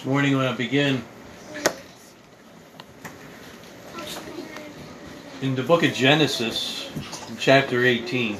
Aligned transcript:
This 0.00 0.06
morning, 0.06 0.34
when 0.38 0.46
I 0.46 0.54
begin 0.54 1.02
in 5.42 5.54
the 5.54 5.62
book 5.62 5.82
of 5.82 5.92
Genesis, 5.92 6.90
chapter 7.38 7.84
18. 7.84 8.38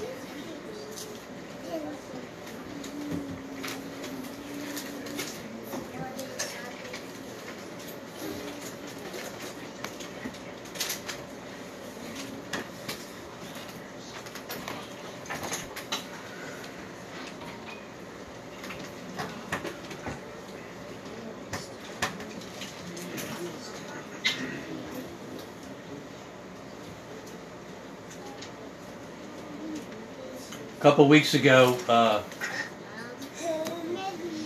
Couple 30.90 31.06
weeks 31.06 31.34
ago, 31.34 31.78
uh, 31.88 32.20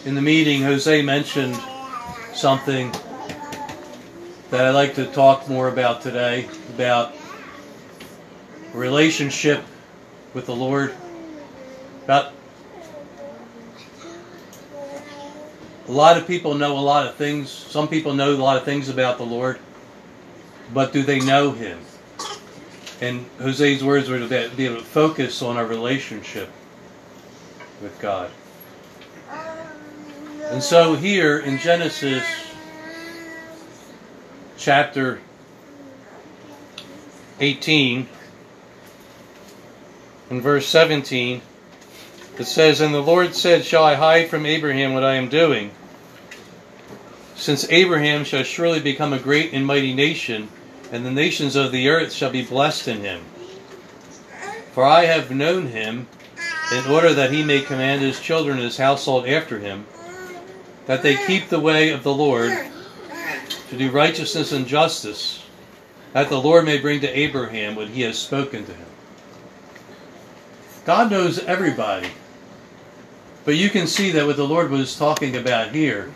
in 0.05 0.15
the 0.15 0.21
meeting, 0.21 0.61
Jose 0.61 1.01
mentioned 1.01 1.59
something 2.35 2.93
that 4.51 4.67
I'd 4.67 4.73
like 4.73 4.97
to 4.97 5.07
talk 5.07 5.49
more 5.49 5.69
about 5.69 6.03
today 6.03 6.47
about 6.75 7.15
relationship 8.75 9.65
with 10.35 10.45
the 10.45 10.55
Lord. 10.55 10.95
About 12.05 12.35
a 15.89 15.93
lot 15.93 16.19
of 16.19 16.27
people 16.27 16.53
know 16.53 16.77
a 16.77 16.79
lot 16.79 17.07
of 17.07 17.15
things. 17.15 17.49
Some 17.49 17.89
people 17.89 18.13
know 18.13 18.33
a 18.33 18.37
lot 18.37 18.59
of 18.59 18.65
things 18.65 18.91
about 18.91 19.17
the 19.17 19.25
Lord, 19.25 19.59
but 20.75 20.93
do 20.93 21.03
they 21.05 21.21
know 21.21 21.53
Him? 21.53 21.79
And 23.01 23.27
Jose's 23.39 23.83
words 23.83 24.09
were 24.09 24.19
to 24.19 24.51
be 24.57 24.67
able 24.67 24.77
to 24.77 24.85
focus 24.85 25.43
on 25.43 25.57
our 25.57 25.67
relationship 25.67 26.51
with 27.83 27.99
God. 28.01 28.31
And 30.51 30.63
so 30.63 30.95
here 30.95 31.39
in 31.39 31.59
Genesis 31.59 32.25
chapter 34.57 35.21
18 37.41 38.09
in 40.31 40.41
verse 40.41 40.67
17 40.67 41.43
it 42.39 42.45
says, 42.47 42.81
And 42.81 42.93
the 42.93 43.01
Lord 43.01 43.35
said, 43.35 43.65
Shall 43.65 43.85
I 43.85 43.95
hide 43.95 44.29
from 44.29 44.45
Abraham 44.45 44.93
what 44.93 45.05
I 45.05 45.15
am 45.15 45.29
doing? 45.29 45.71
Since 47.37 47.71
Abraham 47.71 48.25
shall 48.25 48.43
surely 48.43 48.81
become 48.81 49.13
a 49.13 49.19
great 49.19 49.53
and 49.53 49.67
mighty 49.67 49.95
nation, 49.95 50.49
and 50.93 51.05
the 51.05 51.11
nations 51.11 51.57
of 51.57 51.73
the 51.73 51.89
earth 51.89 52.13
shall 52.13 52.31
be 52.31 52.45
blessed 52.45 52.89
in 52.89 53.01
him. 53.01 53.23
For 54.73 54.85
I 54.85 55.05
have 55.05 55.31
known 55.31 55.69
him, 55.69 56.09
in 56.73 56.87
order 56.91 57.13
that 57.15 57.33
he 57.33 57.45
may 57.45 57.61
command 57.61 58.03
his 58.03 58.21
children 58.21 58.57
and 58.57 58.65
his 58.65 58.77
household 58.77 59.27
after 59.27 59.59
him, 59.59 59.87
that 60.87 61.03
they 61.03 61.17
keep 61.27 61.49
the 61.49 61.61
way 61.61 61.91
of 61.91 62.03
the 62.03 62.15
Lord, 62.15 62.53
to 63.69 63.79
do 63.79 63.91
righteousness 63.91 64.53
and 64.53 64.67
justice, 64.67 65.45
that 66.13 66.29
the 66.29 66.41
Lord 66.41 66.65
may 66.65 66.79
bring 66.79 67.01
to 67.01 67.19
Abraham 67.19 67.75
what 67.75 67.89
he 67.89 68.03
has 68.03 68.19
spoken 68.19 68.65
to 68.67 68.73
him. 68.73 68.87
God 70.85 71.11
knows 71.11 71.39
everybody. 71.39 72.11
But 73.45 73.57
you 73.57 73.71
can 73.71 73.87
see 73.87 74.11
that 74.13 74.27
what 74.27 74.37
the 74.37 74.47
Lord 74.47 74.71
was 74.71 74.97
talking 74.97 75.37
about 75.37 75.73
here 75.73 76.13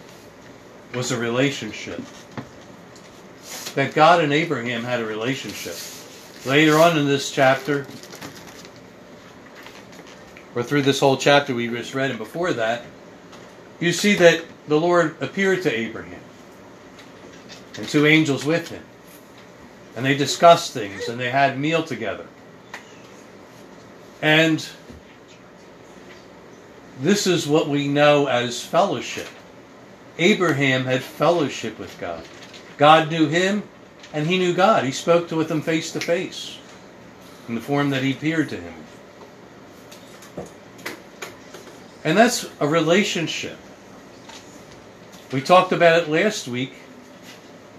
was 0.94 1.10
a 1.10 1.18
relationship 1.18 2.00
that 3.74 3.94
God 3.94 4.22
and 4.22 4.32
Abraham 4.32 4.82
had 4.82 5.00
a 5.00 5.06
relationship. 5.06 5.76
Later 6.46 6.78
on 6.78 6.96
in 6.96 7.06
this 7.06 7.30
chapter, 7.30 7.86
or 10.54 10.62
through 10.62 10.82
this 10.82 11.00
whole 11.00 11.16
chapter 11.16 11.54
we 11.54 11.68
just 11.68 11.94
read, 11.94 12.10
and 12.10 12.18
before 12.18 12.52
that, 12.52 12.84
you 13.80 13.92
see 13.92 14.14
that 14.14 14.44
the 14.66 14.80
Lord 14.80 15.16
appeared 15.20 15.62
to 15.62 15.72
Abraham 15.72 16.20
and 17.76 17.88
two 17.88 18.06
angels 18.06 18.44
with 18.44 18.68
him. 18.68 18.82
And 19.96 20.04
they 20.04 20.16
discussed 20.16 20.72
things 20.72 21.08
and 21.08 21.18
they 21.18 21.30
had 21.30 21.58
meal 21.58 21.82
together. 21.82 22.26
And 24.20 24.66
this 27.00 27.26
is 27.26 27.46
what 27.46 27.68
we 27.68 27.88
know 27.88 28.26
as 28.26 28.62
fellowship. 28.62 29.28
Abraham 30.18 30.84
had 30.84 31.02
fellowship 31.02 31.78
with 31.78 31.96
God. 32.00 32.24
God 32.78 33.10
knew 33.10 33.26
him, 33.26 33.64
and 34.12 34.26
he 34.26 34.38
knew 34.38 34.54
God. 34.54 34.84
He 34.84 34.92
spoke 34.92 35.30
with 35.30 35.50
him 35.50 35.60
face 35.60 35.92
to 35.92 36.00
face 36.00 36.58
in 37.48 37.54
the 37.54 37.60
form 37.60 37.90
that 37.90 38.02
he 38.02 38.12
appeared 38.12 38.48
to 38.50 38.56
him. 38.56 38.74
And 42.04 42.16
that's 42.16 42.48
a 42.60 42.68
relationship. 42.68 43.58
We 45.32 45.42
talked 45.42 45.72
about 45.72 46.02
it 46.02 46.08
last 46.08 46.48
week 46.48 46.72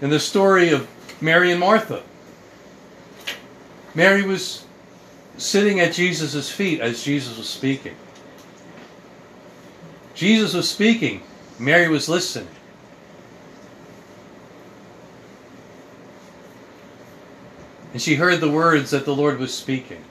in 0.00 0.10
the 0.10 0.20
story 0.20 0.70
of 0.70 0.86
Mary 1.20 1.50
and 1.50 1.58
Martha. 1.58 2.02
Mary 3.94 4.22
was 4.22 4.64
sitting 5.36 5.80
at 5.80 5.94
Jesus' 5.94 6.50
feet 6.50 6.80
as 6.80 7.02
Jesus 7.02 7.38
was 7.38 7.48
speaking. 7.48 7.96
Jesus 10.14 10.54
was 10.54 10.68
speaking, 10.68 11.22
Mary 11.58 11.88
was 11.88 12.08
listening. 12.08 12.48
And 17.92 18.00
she 18.00 18.14
heard 18.14 18.40
the 18.40 18.50
words 18.50 18.90
that 18.90 19.04
the 19.04 19.14
Lord 19.14 19.38
was 19.38 19.52
speaking. 19.52 20.04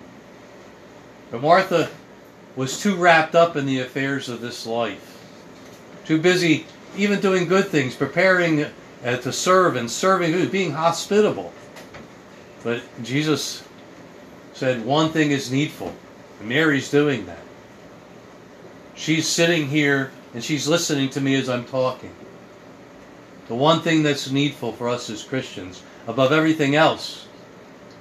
But 1.31 1.41
Martha 1.41 1.89
was 2.55 2.81
too 2.81 2.95
wrapped 2.95 3.35
up 3.35 3.55
in 3.55 3.65
the 3.65 3.79
affairs 3.79 4.29
of 4.29 4.41
this 4.41 4.65
life, 4.65 5.23
too 6.05 6.19
busy 6.19 6.65
even 6.97 7.19
doing 7.19 7.47
good 7.47 7.67
things, 7.67 7.95
preparing 7.95 8.65
uh, 9.05 9.17
to 9.17 9.31
serve 9.31 9.75
and 9.75 9.89
serving, 9.89 10.49
being 10.49 10.71
hospitable. 10.71 11.53
But 12.63 12.81
Jesus 13.03 13.63
said, 14.53 14.83
One 14.83 15.11
thing 15.11 15.31
is 15.31 15.51
needful. 15.51 15.93
And 16.39 16.49
Mary's 16.49 16.89
doing 16.89 17.25
that. 17.25 17.39
She's 18.95 19.27
sitting 19.27 19.67
here 19.67 20.11
and 20.33 20.43
she's 20.43 20.67
listening 20.67 21.09
to 21.11 21.21
me 21.21 21.35
as 21.35 21.49
I'm 21.49 21.65
talking. 21.65 22.13
The 23.47 23.55
one 23.55 23.81
thing 23.81 24.03
that's 24.03 24.29
needful 24.29 24.73
for 24.73 24.89
us 24.89 25.09
as 25.09 25.23
Christians, 25.23 25.81
above 26.07 26.31
everything 26.31 26.75
else, 26.75 27.27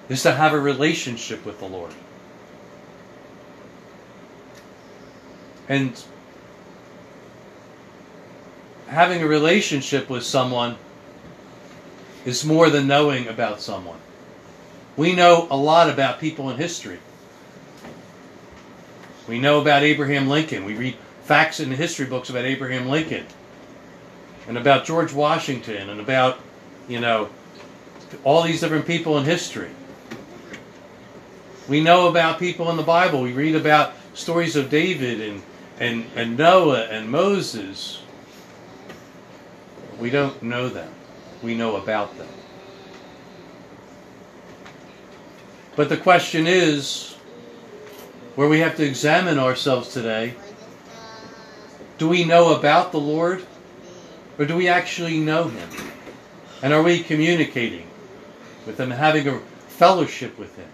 is 0.08 0.22
to 0.22 0.32
have 0.32 0.52
a 0.52 0.60
relationship 0.60 1.44
with 1.44 1.58
the 1.58 1.66
Lord. 1.66 1.92
And 5.68 6.02
having 8.86 9.22
a 9.22 9.26
relationship 9.26 10.08
with 10.08 10.24
someone 10.24 10.76
is 12.24 12.44
more 12.44 12.70
than 12.70 12.86
knowing 12.86 13.28
about 13.28 13.60
someone. 13.60 13.98
We 14.96 15.14
know 15.14 15.46
a 15.50 15.56
lot 15.56 15.90
about 15.90 16.18
people 16.18 16.50
in 16.50 16.56
history. 16.56 16.98
We 19.28 19.38
know 19.38 19.60
about 19.60 19.82
Abraham 19.82 20.26
Lincoln. 20.26 20.64
We 20.64 20.74
read 20.74 20.96
facts 21.22 21.60
in 21.60 21.68
the 21.68 21.76
history 21.76 22.06
books 22.06 22.30
about 22.30 22.46
Abraham 22.46 22.88
Lincoln 22.88 23.26
and 24.48 24.56
about 24.56 24.86
George 24.86 25.12
Washington 25.12 25.90
and 25.90 26.00
about, 26.00 26.40
you 26.88 26.98
know, 26.98 27.28
all 28.24 28.42
these 28.42 28.60
different 28.60 28.86
people 28.86 29.18
in 29.18 29.24
history. 29.24 29.68
We 31.68 31.82
know 31.82 32.08
about 32.08 32.38
people 32.38 32.70
in 32.70 32.76
the 32.76 32.82
Bible. 32.82 33.20
We 33.20 33.32
read 33.32 33.54
about 33.54 33.92
stories 34.14 34.56
of 34.56 34.70
David 34.70 35.20
and, 35.20 35.42
and, 35.78 36.06
and 36.16 36.38
Noah 36.38 36.84
and 36.84 37.10
Moses. 37.10 38.00
We 39.98 40.08
don't 40.08 40.42
know 40.42 40.68
them. 40.68 40.90
We 41.42 41.54
know 41.54 41.76
about 41.76 42.16
them. 42.16 42.28
But 45.76 45.90
the 45.90 45.96
question 45.96 46.46
is 46.46 47.14
where 48.34 48.48
we 48.48 48.60
have 48.60 48.76
to 48.76 48.84
examine 48.84 49.38
ourselves 49.38 49.92
today 49.92 50.34
do 51.98 52.08
we 52.08 52.24
know 52.24 52.56
about 52.56 52.92
the 52.92 53.00
Lord 53.00 53.44
or 54.38 54.44
do 54.44 54.56
we 54.56 54.68
actually 54.68 55.18
know 55.18 55.48
Him? 55.48 55.68
And 56.62 56.72
are 56.72 56.82
we 56.82 57.02
communicating 57.02 57.88
with 58.66 58.78
Him, 58.78 58.90
having 58.90 59.26
a 59.26 59.40
fellowship 59.66 60.38
with 60.38 60.56
Him? 60.56 60.68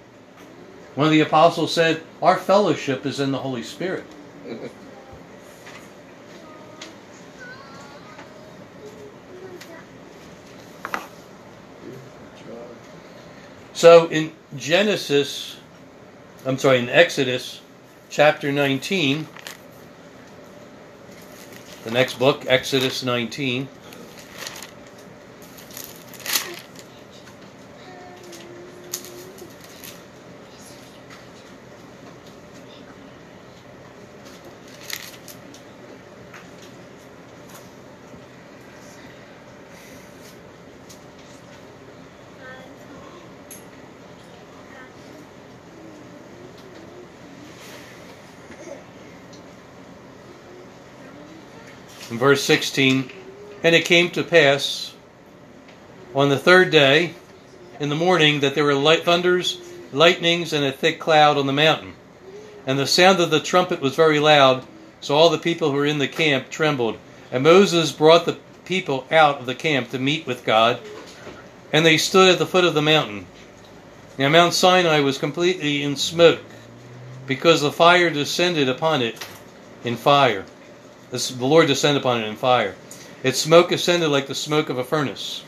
One 0.94 1.08
of 1.08 1.12
the 1.12 1.20
apostles 1.20 1.73
said, 1.73 2.02
Our 2.23 2.37
fellowship 2.37 3.05
is 3.05 3.19
in 3.19 3.32
the 3.32 3.38
Holy 3.38 3.62
Spirit. 3.62 4.05
So 13.73 14.06
in 14.06 14.32
Genesis, 14.56 15.56
I'm 16.46 16.58
sorry, 16.58 16.79
in 16.79 16.88
Exodus 16.88 17.61
chapter 18.08 18.52
19, 18.52 19.26
the 21.82 21.91
next 21.91 22.19
book, 22.19 22.44
Exodus 22.46 23.02
19. 23.02 23.69
Verse 52.19 52.43
16, 52.43 53.11
and 53.63 53.75
it 53.75 53.85
came 53.85 54.11
to 54.11 54.23
pass 54.23 54.95
on 56.15 56.29
the 56.29 56.39
third 56.39 56.71
day 56.71 57.15
in 57.81 57.89
the 57.89 57.95
morning 57.95 58.41
that 58.41 58.55
there 58.55 58.65
were 58.65 58.75
light 58.75 59.05
thunders, 59.05 59.61
lightnings, 59.93 60.53
and 60.53 60.65
a 60.65 60.73
thick 60.73 61.01
cloud 61.01 61.37
on 61.37 61.47
the 61.47 61.53
mountain. 61.53 61.95
And 62.67 62.79
the 62.79 62.87
sound 62.87 63.21
of 63.21 63.31
the 63.31 63.41
trumpet 63.41 63.81
was 63.81 63.97
very 63.97 64.21
loud, 64.21 64.65
so 65.01 65.15
all 65.15 65.29
the 65.29 65.39
people 65.39 65.71
who 65.71 65.77
were 65.77 65.87
in 65.87 65.99
the 65.99 66.09
camp 66.09 66.51
trembled. 66.51 66.99
And 67.33 67.43
Moses 67.43 67.93
brought 67.93 68.27
the 68.27 68.39
people 68.65 69.07
out 69.11 69.41
of 69.41 69.47
the 69.47 69.55
camp 69.55 69.91
to 69.91 69.99
meet 69.99 70.27
with 70.27 70.45
God, 70.45 70.81
and 71.73 71.85
they 71.85 71.99
stood 71.99 72.31
at 72.31 72.39
the 72.39 72.47
foot 72.47 72.65
of 72.65 72.75
the 72.75 72.83
mountain. 72.83 73.27
Now 74.19 74.29
Mount 74.29 74.55
Sinai 74.55 75.01
was 75.01 75.19
completely 75.19 75.83
in 75.83 75.97
smoke, 75.97 76.45
because 77.27 77.61
the 77.61 77.73
fire 77.73 78.11
descended 78.11 78.69
upon 78.69 79.03
it 79.03 79.27
in 79.83 79.97
fire. 79.97 80.45
The 81.15 81.47
Lord 81.47 81.69
descended 81.69 82.03
upon 82.03 82.23
it 82.23 82.27
in 82.27 82.35
fire. 82.35 82.75
Its 83.23 83.39
smoke 83.39 83.71
ascended 83.71 84.09
like 84.09 84.27
the 84.27 84.35
smoke 84.35 84.69
of 84.69 84.79
a 84.79 84.85
furnace, 84.85 85.45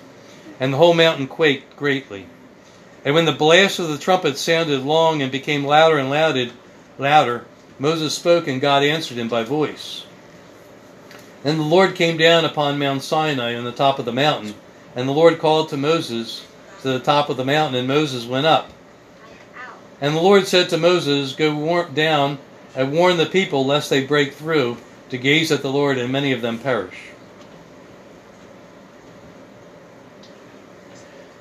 and 0.60 0.72
the 0.72 0.76
whole 0.76 0.94
mountain 0.94 1.26
quaked 1.26 1.76
greatly. 1.76 2.26
And 3.04 3.16
when 3.16 3.24
the 3.24 3.32
blast 3.32 3.80
of 3.80 3.88
the 3.88 3.98
trumpet 3.98 4.38
sounded 4.38 4.84
long 4.84 5.22
and 5.22 5.32
became 5.32 5.64
louder 5.64 5.98
and 5.98 6.08
louder, 6.08 6.52
louder, 6.98 7.46
Moses 7.80 8.14
spoke, 8.14 8.46
and 8.46 8.60
God 8.60 8.84
answered 8.84 9.18
him 9.18 9.26
by 9.26 9.42
voice. 9.42 10.06
And 11.42 11.58
the 11.58 11.64
Lord 11.64 11.96
came 11.96 12.16
down 12.16 12.44
upon 12.44 12.78
Mount 12.78 13.02
Sinai 13.02 13.56
on 13.56 13.64
the 13.64 13.72
top 13.72 13.98
of 13.98 14.04
the 14.04 14.12
mountain, 14.12 14.54
and 14.94 15.08
the 15.08 15.12
Lord 15.12 15.40
called 15.40 15.70
to 15.70 15.76
Moses 15.76 16.46
to 16.82 16.90
the 16.90 17.00
top 17.00 17.28
of 17.28 17.36
the 17.36 17.44
mountain, 17.44 17.74
and 17.76 17.88
Moses 17.88 18.24
went 18.24 18.46
up. 18.46 18.70
And 20.00 20.14
the 20.14 20.22
Lord 20.22 20.46
said 20.46 20.68
to 20.68 20.78
Moses, 20.78 21.32
Go 21.32 21.88
down 21.88 22.38
and 22.76 22.92
warn 22.92 23.16
the 23.16 23.26
people 23.26 23.66
lest 23.66 23.90
they 23.90 24.06
break 24.06 24.34
through 24.34 24.76
to 25.10 25.18
gaze 25.18 25.52
at 25.52 25.62
the 25.62 25.70
Lord, 25.70 25.98
and 25.98 26.10
many 26.10 26.32
of 26.32 26.42
them 26.42 26.58
perish. 26.58 26.98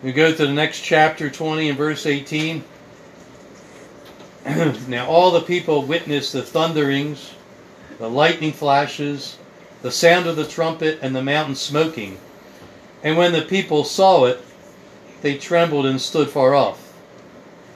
We 0.03 0.12
go 0.12 0.31
to 0.31 0.45
the 0.45 0.53
next 0.53 0.81
chapter 0.81 1.29
20 1.31 1.69
and 1.69 1.77
verse 1.77 2.06
18. 2.06 2.63
now 4.88 5.07
all 5.07 5.31
the 5.31 5.41
people 5.41 5.81
witnessed 5.81 6.33
the 6.33 6.44
thunderings, 6.44 7.33
the 7.97 8.09
lightning 8.09 8.51
flashes, 8.51 9.39
the 9.81 9.89
sound 9.89 10.27
of 10.27 10.35
the 10.35 10.45
trumpet, 10.45 11.00
and 11.01 11.15
the 11.15 11.23
mountain 11.23 11.56
smoking. 11.56 12.19
And 13.01 13.17
when 13.17 13.31
the 13.31 13.41
people 13.41 13.83
saw 13.83 14.25
it, 14.25 14.41
they 15.21 15.38
trembled 15.38 15.88
and 15.88 16.00
stood 16.00 16.29
far 16.29 16.53
off. 16.53 16.94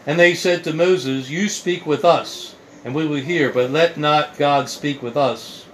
And 0.05 0.19
they 0.19 0.35
said 0.35 0.63
to 0.63 0.73
Moses, 0.73 1.29
You 1.29 1.49
speak 1.49 1.85
with 1.85 2.05
us, 2.05 2.55
and 2.85 2.93
we 2.93 3.07
will 3.07 3.21
hear, 3.21 3.51
but 3.51 3.71
let 3.71 3.97
not 3.97 4.37
God 4.37 4.69
speak 4.69 5.01
with 5.01 5.17
us, 5.17 5.65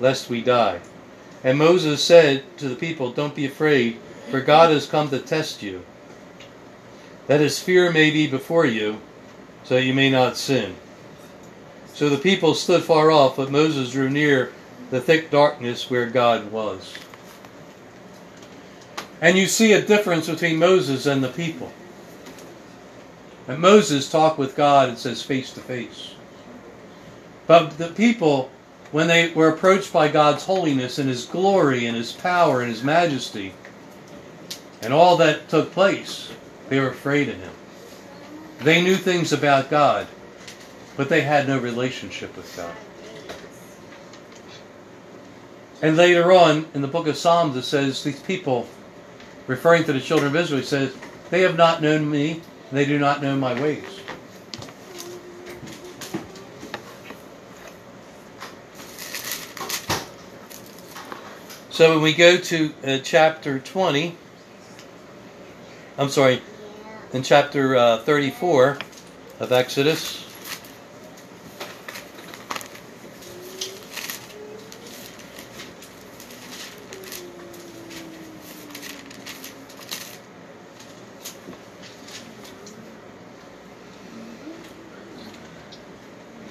lest 0.00 0.30
we 0.30 0.42
die. 0.42 0.80
And 1.44 1.58
Moses 1.58 2.02
said 2.02 2.44
to 2.58 2.68
the 2.68 2.76
people, 2.76 3.12
Don't 3.12 3.34
be 3.34 3.46
afraid, 3.46 3.98
for 4.30 4.40
God 4.40 4.70
has 4.70 4.86
come 4.86 5.08
to 5.10 5.18
test 5.18 5.62
you, 5.62 5.84
that 7.26 7.40
his 7.40 7.58
fear 7.58 7.92
may 7.92 8.10
be 8.10 8.26
before 8.26 8.66
you, 8.66 9.00
so 9.64 9.76
you 9.76 9.94
may 9.94 10.10
not 10.10 10.36
sin. 10.36 10.74
So 11.94 12.08
the 12.08 12.18
people 12.18 12.54
stood 12.54 12.84
far 12.84 13.10
off, 13.10 13.36
but 13.36 13.50
Moses 13.50 13.92
drew 13.92 14.08
near 14.08 14.52
the 14.90 15.00
thick 15.00 15.30
darkness 15.30 15.90
where 15.90 16.06
God 16.06 16.50
was. 16.50 16.94
And 19.20 19.36
you 19.36 19.46
see 19.46 19.72
a 19.72 19.82
difference 19.82 20.28
between 20.28 20.58
Moses 20.58 21.06
and 21.06 21.22
the 21.22 21.28
people. 21.28 21.72
And 23.48 23.60
Moses 23.60 24.10
talked 24.10 24.38
with 24.38 24.54
God, 24.54 24.90
it 24.90 24.98
says, 24.98 25.22
face 25.22 25.52
to 25.54 25.60
face. 25.60 26.14
But 27.46 27.78
the 27.78 27.88
people, 27.88 28.50
when 28.90 29.06
they 29.06 29.32
were 29.32 29.48
approached 29.48 29.92
by 29.92 30.08
God's 30.08 30.44
holiness 30.44 30.98
and 30.98 31.08
His 31.08 31.26
glory 31.26 31.86
and 31.86 31.96
His 31.96 32.12
power 32.12 32.60
and 32.60 32.70
His 32.70 32.82
majesty, 32.82 33.54
and 34.82 34.92
all 34.92 35.16
that 35.16 35.48
took 35.48 35.72
place, 35.72 36.30
they 36.68 36.80
were 36.80 36.88
afraid 36.88 37.28
of 37.28 37.36
Him. 37.36 37.52
They 38.60 38.82
knew 38.82 38.96
things 38.96 39.32
about 39.32 39.70
God, 39.70 40.06
but 40.96 41.08
they 41.08 41.20
had 41.20 41.46
no 41.46 41.58
relationship 41.58 42.36
with 42.36 42.56
God. 42.56 42.74
And 45.80 45.96
later 45.96 46.32
on 46.32 46.66
in 46.74 46.82
the 46.82 46.88
book 46.88 47.06
of 47.06 47.16
Psalms, 47.16 47.56
it 47.56 47.62
says 47.62 48.02
these 48.02 48.20
people, 48.20 48.66
referring 49.46 49.84
to 49.84 49.92
the 49.92 50.00
children 50.00 50.28
of 50.28 50.36
Israel, 50.36 50.62
says, 50.62 50.96
They 51.30 51.42
have 51.42 51.56
not 51.56 51.80
known 51.80 52.10
me, 52.10 52.42
they 52.72 52.84
do 52.84 52.98
not 52.98 53.22
know 53.22 53.36
my 53.36 53.60
ways. 53.60 53.97
So 61.78 61.92
when 61.92 62.02
we 62.02 62.12
go 62.12 62.36
to 62.36 62.74
uh, 62.84 62.98
chapter 63.04 63.60
20, 63.60 64.16
I'm 65.96 66.08
sorry, 66.08 66.42
in 67.12 67.22
chapter 67.22 67.76
uh, 67.76 67.98
34 67.98 68.78
of 69.38 69.52
Exodus, 69.52 70.24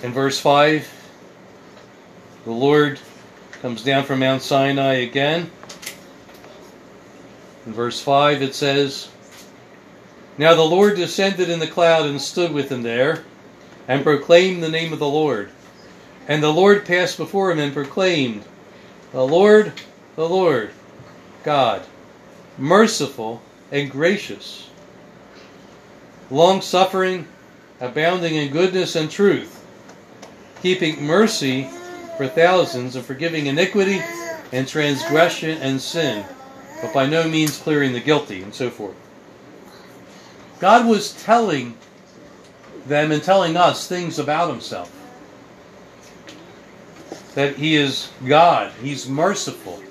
In 0.02 0.14
verse 0.14 0.40
5, 0.40 0.88
the 2.46 2.52
Lord 2.52 2.98
comes 3.62 3.84
down 3.84 4.04
from 4.04 4.20
Mount 4.20 4.42
Sinai 4.42 4.96
again. 4.96 5.50
In 7.66 7.74
verse 7.74 8.00
5, 8.00 8.42
it 8.42 8.56
says, 8.56 9.10
Now 10.38 10.56
the 10.56 10.62
Lord 10.62 10.96
descended 10.96 11.50
in 11.50 11.60
the 11.60 11.68
cloud 11.68 12.06
and 12.06 12.22
stood 12.22 12.52
with 12.54 12.72
him 12.72 12.84
there, 12.84 13.24
and 13.88 14.04
proclaimed 14.04 14.64
the 14.64 14.70
name 14.70 14.94
of 14.94 15.00
the 15.00 15.08
Lord. 15.08 15.50
And 16.28 16.42
the 16.42 16.54
Lord 16.54 16.86
passed 16.86 17.18
before 17.18 17.52
him 17.52 17.60
and 17.60 17.74
proclaimed, 17.74 18.44
The 19.12 19.26
Lord, 19.26 19.74
the 20.16 20.28
Lord, 20.28 20.72
God, 21.44 21.84
merciful 22.58 23.42
and 23.72 23.90
gracious, 23.92 24.70
long 26.30 26.62
suffering, 26.62 27.28
abounding 27.80 28.36
in 28.36 28.52
goodness 28.52 28.96
and 28.96 29.10
truth 29.10 29.58
keeping 30.62 31.04
mercy 31.04 31.70
for 32.18 32.28
thousands, 32.28 32.96
and 32.96 33.06
forgiving 33.06 33.46
iniquity 33.46 34.02
and 34.52 34.68
transgression 34.68 35.58
and 35.62 35.80
sin, 35.80 36.26
but 36.82 36.94
by 36.94 37.06
no 37.06 37.28
means 37.28 37.58
clearing 37.60 37.94
the 37.94 38.00
guilty, 38.00 38.42
and 38.42 38.54
so 38.54 38.70
forth. 38.70 38.96
God 40.60 40.88
was 40.88 41.14
telling 41.24 41.78
them 42.88 43.12
and 43.12 43.22
telling 43.22 43.56
us 43.56 43.88
things 43.88 44.18
about 44.18 44.50
Himself. 44.50 44.92
That 47.36 47.56
He 47.56 47.76
is 47.76 48.10
God, 48.26 48.74
He's 48.82 49.08
merciful, 49.08 49.82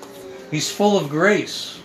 He's 0.51 0.69
full 0.69 0.97
of 0.97 1.09
grace, 1.09 1.79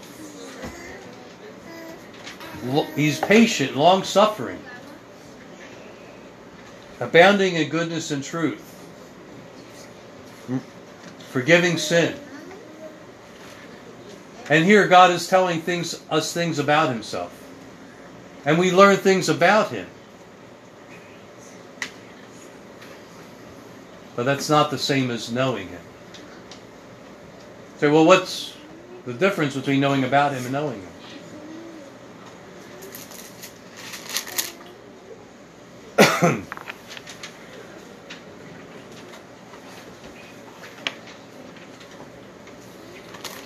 He's 2.97 3.21
patient, 3.21 3.77
long 3.77 4.03
suffering, 4.03 4.59
abounding 6.99 7.55
in 7.55 7.69
goodness 7.69 8.11
and 8.11 8.25
truth 8.25 8.72
forgiving 11.33 11.79
sin. 11.79 12.15
And 14.51 14.67
here 14.67 14.87
God 14.87 15.11
is 15.11 15.27
telling 15.27 15.63
things, 15.63 16.03
us 16.11 16.35
things 16.35 16.59
about 16.59 16.91
himself. 16.91 17.33
And 18.45 18.59
we 18.59 18.71
learn 18.71 18.97
things 18.99 19.31
about 19.31 19.71
him. 19.71 19.87
But 24.15 24.25
that's 24.25 24.51
not 24.51 24.71
the 24.71 24.77
same 24.77 25.11
as 25.11 25.33
knowing 25.33 25.69
him. 25.69 25.81
Say, 27.79 27.89
well, 27.91 28.05
what's 28.05 28.55
the 29.07 29.15
difference 29.15 29.57
between 29.57 29.81
knowing 29.81 30.05
about 30.05 30.33
him 30.33 30.43
and 30.43 30.53
knowing 30.53 30.83
him? 36.21 36.47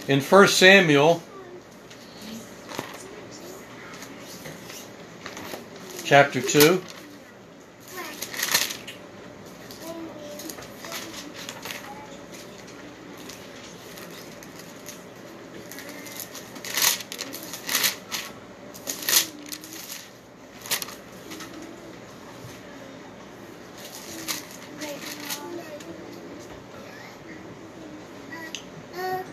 in 0.09 0.21
1 0.21 0.49
Samuel 0.49 1.23
chapter 6.05 6.41
2. 6.41 6.81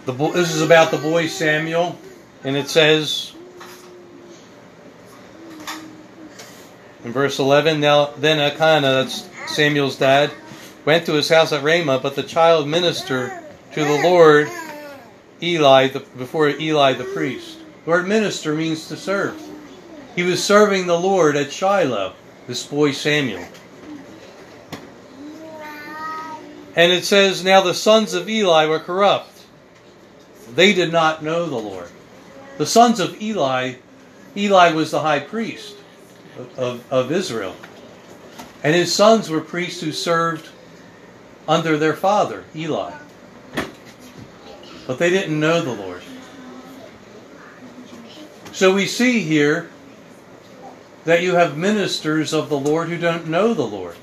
The 0.05 0.13
bo- 0.13 0.31
this 0.31 0.53
is 0.53 0.61
about 0.61 0.91
the 0.91 0.97
boy 0.97 1.27
Samuel, 1.27 1.97
and 2.43 2.55
it 2.55 2.69
says 2.69 3.33
in 7.03 7.11
verse 7.11 7.39
11, 7.39 7.79
now 7.79 8.07
then 8.17 8.37
that's 8.37 9.29
Samuel's 9.47 9.97
dad, 9.97 10.31
went 10.85 11.05
to 11.05 11.13
his 11.13 11.29
house 11.29 11.51
at 11.51 11.63
Ramah, 11.63 11.99
but 11.99 12.15
the 12.15 12.23
child 12.23 12.67
ministered 12.67 13.31
to 13.73 13.83
the 13.83 14.01
Lord 14.03 14.49
Eli 15.41 15.87
the, 15.89 15.99
before 15.99 16.49
Eli 16.49 16.93
the 16.93 17.03
priest. 17.03 17.59
The 17.83 17.91
word 17.91 18.07
minister 18.07 18.55
means 18.55 18.87
to 18.87 18.95
serve. 18.95 19.41
He 20.15 20.23
was 20.23 20.43
serving 20.43 20.87
the 20.87 20.99
Lord 20.99 21.35
at 21.35 21.51
Shiloh, 21.51 22.13
this 22.47 22.65
boy 22.65 22.91
Samuel. 22.91 23.45
And 26.75 26.91
it 26.91 27.03
says, 27.03 27.43
Now 27.43 27.61
the 27.61 27.73
sons 27.73 28.13
of 28.13 28.29
Eli 28.29 28.65
were 28.65 28.79
corrupt. 28.79 29.32
They 30.55 30.73
did 30.73 30.91
not 30.91 31.23
know 31.23 31.47
the 31.47 31.57
Lord. 31.57 31.89
The 32.57 32.65
sons 32.65 32.99
of 32.99 33.21
Eli, 33.21 33.75
Eli 34.37 34.71
was 34.71 34.91
the 34.91 35.01
high 35.01 35.19
priest 35.19 35.75
of, 36.57 36.83
of, 36.91 37.11
Israel. 37.11 37.55
And 38.63 38.75
his 38.75 38.93
sons 38.93 39.29
were 39.29 39.41
priests 39.41 39.81
who 39.81 39.91
served 39.91 40.49
under 41.47 41.77
their 41.77 41.93
father, 41.93 42.43
Eli. 42.55 42.93
But 44.85 44.99
they 44.99 45.09
didn't 45.09 45.39
know 45.39 45.61
the 45.61 45.73
Lord. 45.73 46.03
So 48.51 48.73
we 48.73 48.85
see 48.85 49.21
here 49.21 49.69
that 51.05 51.23
you 51.23 51.35
have 51.35 51.57
ministers 51.57 52.33
of 52.33 52.49
the 52.49 52.59
Lord 52.59 52.89
who 52.89 52.97
don't 52.97 53.27
know 53.27 53.53
the 53.53 53.65
Lord, 53.65 53.95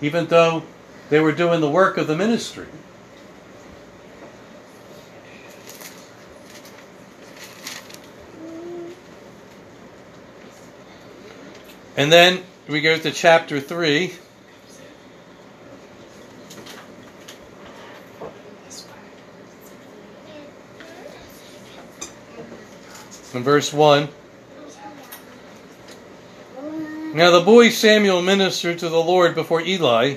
even 0.00 0.26
though 0.26 0.62
they 1.10 1.20
were 1.20 1.32
doing 1.32 1.60
the 1.60 1.70
work 1.70 1.98
of 1.98 2.06
the 2.06 2.16
ministry. 2.16 2.66
And 11.96 12.10
then 12.10 12.42
we 12.68 12.80
go 12.80 12.96
to 12.96 13.10
chapter 13.10 13.60
3. 13.60 14.14
In 23.34 23.42
verse 23.42 23.72
1. 23.72 24.08
Now 27.14 27.30
the 27.30 27.42
boy 27.42 27.68
Samuel 27.68 28.22
ministered 28.22 28.78
to 28.78 28.88
the 28.88 29.02
Lord 29.02 29.34
before 29.34 29.60
Eli, 29.60 30.16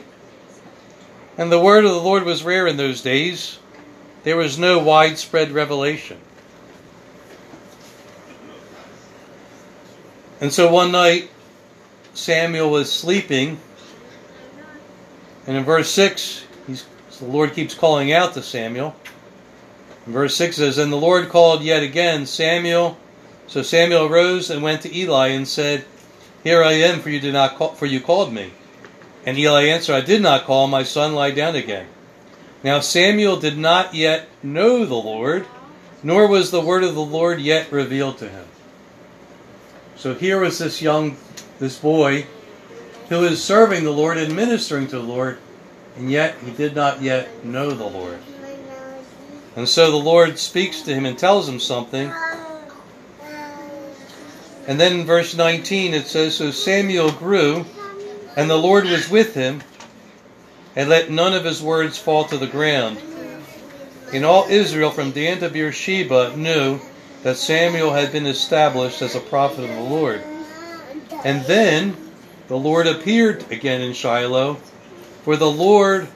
and 1.37 1.51
the 1.51 1.59
word 1.59 1.83
of 1.83 1.91
the 1.91 2.01
Lord 2.01 2.23
was 2.23 2.43
rare 2.43 2.67
in 2.67 2.77
those 2.77 3.01
days. 3.01 3.59
There 4.23 4.37
was 4.37 4.57
no 4.57 4.79
widespread 4.79 5.51
revelation. 5.51 6.19
And 10.39 10.53
so 10.53 10.71
one 10.71 10.91
night, 10.93 11.29
Samuel 12.15 12.71
was 12.71 12.91
sleeping, 12.91 13.59
and 15.45 15.55
in 15.55 15.63
verse 15.63 15.91
6, 15.91 16.45
the 17.19 17.25
Lord 17.25 17.53
keeps 17.53 17.75
calling 17.75 18.11
out 18.11 18.33
to 18.33 18.41
Samuel. 18.41 18.95
In 20.07 20.13
verse 20.13 20.35
6 20.35 20.55
says, 20.55 20.77
And 20.77 20.91
the 20.91 20.97
Lord 20.97 21.29
called 21.29 21.61
yet 21.61 21.83
again, 21.83 22.25
Samuel. 22.25 22.97
So 23.47 23.61
Samuel 23.61 24.05
arose 24.05 24.49
and 24.49 24.63
went 24.63 24.81
to 24.81 24.95
Eli 24.95 25.27
and 25.27 25.47
said, 25.47 25.85
Here 26.43 26.63
I 26.63 26.73
am, 26.73 27.01
for 27.01 27.09
you 27.09 27.19
did 27.19 27.33
not 27.33 27.57
call, 27.57 27.73
for 27.73 27.85
you 27.85 27.99
called 28.01 28.33
me. 28.33 28.51
And 29.25 29.37
Eli 29.37 29.65
answered, 29.65 29.95
I 29.95 30.01
did 30.01 30.21
not 30.21 30.45
call, 30.45 30.67
my 30.67 30.83
son, 30.83 31.13
lie 31.13 31.31
down 31.31 31.55
again. 31.55 31.87
Now 32.63 32.79
Samuel 32.79 33.37
did 33.37 33.57
not 33.57 33.93
yet 33.93 34.27
know 34.41 34.85
the 34.85 34.95
Lord, 34.95 35.45
nor 36.01 36.27
was 36.27 36.51
the 36.51 36.61
word 36.61 36.83
of 36.83 36.95
the 36.95 37.01
Lord 37.01 37.39
yet 37.39 37.71
revealed 37.71 38.17
to 38.19 38.29
him. 38.29 38.45
So 39.95 40.13
here 40.13 40.39
was 40.39 40.59
this 40.59 40.81
young, 40.81 41.17
this 41.59 41.77
boy, 41.77 42.25
who 43.09 43.23
is 43.23 43.43
serving 43.43 43.83
the 43.83 43.91
Lord 43.91 44.17
and 44.17 44.35
ministering 44.35 44.87
to 44.87 44.97
the 44.97 45.03
Lord, 45.03 45.37
and 45.95 46.09
yet 46.09 46.35
he 46.43 46.51
did 46.51 46.75
not 46.75 47.01
yet 47.01 47.45
know 47.45 47.71
the 47.71 47.85
Lord. 47.85 48.19
And 49.55 49.69
so 49.69 49.89
the 49.89 49.97
Lord 49.97 50.37
speaks 50.37 50.81
to 50.81 50.93
him 50.93 51.05
and 51.05 51.17
tells 51.17 51.47
him 51.47 51.59
something. 51.59 52.11
And 54.67 54.79
then 54.79 55.01
in 55.01 55.05
verse 55.05 55.35
19 55.35 55.93
it 55.93 56.07
says, 56.07 56.35
So 56.35 56.51
Samuel 56.51 57.11
grew, 57.11 57.65
and 58.35 58.49
the 58.49 58.57
Lord 58.57 58.85
was 58.85 59.09
with 59.09 59.33
him, 59.33 59.61
and 60.75 60.89
let 60.89 61.09
none 61.09 61.33
of 61.33 61.45
his 61.45 61.61
words 61.61 61.97
fall 61.97 62.25
to 62.25 62.37
the 62.37 62.47
ground. 62.47 62.97
And 64.11 64.25
all 64.25 64.47
Israel 64.49 64.91
from 64.91 65.11
Dan 65.11 65.39
to 65.39 65.49
Beersheba 65.49 66.35
knew 66.35 66.79
that 67.23 67.37
Samuel 67.37 67.93
had 67.93 68.11
been 68.11 68.25
established 68.25 69.01
as 69.01 69.15
a 69.15 69.19
prophet 69.19 69.63
of 69.63 69.69
the 69.69 69.81
Lord. 69.81 70.21
And 71.23 71.43
then 71.45 71.95
the 72.47 72.57
Lord 72.57 72.87
appeared 72.87 73.51
again 73.51 73.81
in 73.81 73.93
Shiloh, 73.93 74.55
for 75.23 75.35
the 75.35 75.49
Lord 75.49 76.07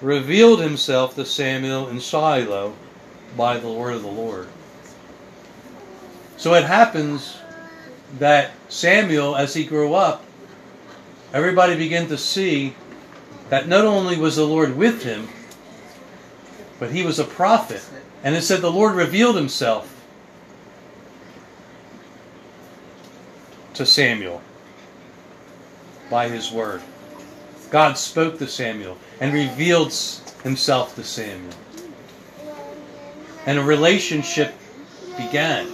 revealed 0.00 0.60
himself 0.60 1.14
to 1.14 1.24
Samuel 1.24 1.88
in 1.88 2.00
Shiloh 2.00 2.74
by 3.36 3.58
the 3.58 3.70
word 3.70 3.94
of 3.94 4.02
the 4.02 4.08
Lord. 4.08 4.48
So 6.36 6.54
it 6.54 6.64
happens 6.64 7.38
that 8.18 8.52
Samuel, 8.68 9.36
as 9.36 9.54
he 9.54 9.64
grew 9.64 9.94
up, 9.94 10.24
everybody 11.32 11.76
began 11.76 12.08
to 12.08 12.18
see 12.18 12.74
that 13.48 13.68
not 13.68 13.84
only 13.84 14.16
was 14.16 14.36
the 14.36 14.46
Lord 14.46 14.76
with 14.76 15.02
him, 15.02 15.28
but 16.78 16.92
he 16.92 17.02
was 17.02 17.18
a 17.18 17.24
prophet. 17.24 17.84
And 18.22 18.34
it 18.34 18.42
said 18.42 18.60
the 18.60 18.70
Lord 18.70 18.94
revealed 18.94 19.36
himself 19.36 19.97
to 23.78 23.86
Samuel 23.86 24.42
by 26.10 26.28
his 26.28 26.52
word. 26.52 26.82
God 27.70 27.96
spoke 27.98 28.38
to 28.38 28.46
Samuel 28.46 28.98
and 29.20 29.32
revealed 29.32 29.92
himself 30.42 30.94
to 30.96 31.04
Samuel. 31.04 31.54
And 33.46 33.58
a 33.58 33.62
relationship 33.62 34.54
began, 35.16 35.68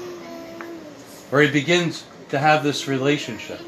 or 1.33 1.43
he 1.43 1.51
begins 1.51 2.05
to 2.29 2.39
have 2.39 2.63
this 2.63 2.87
relationship. 2.89 3.61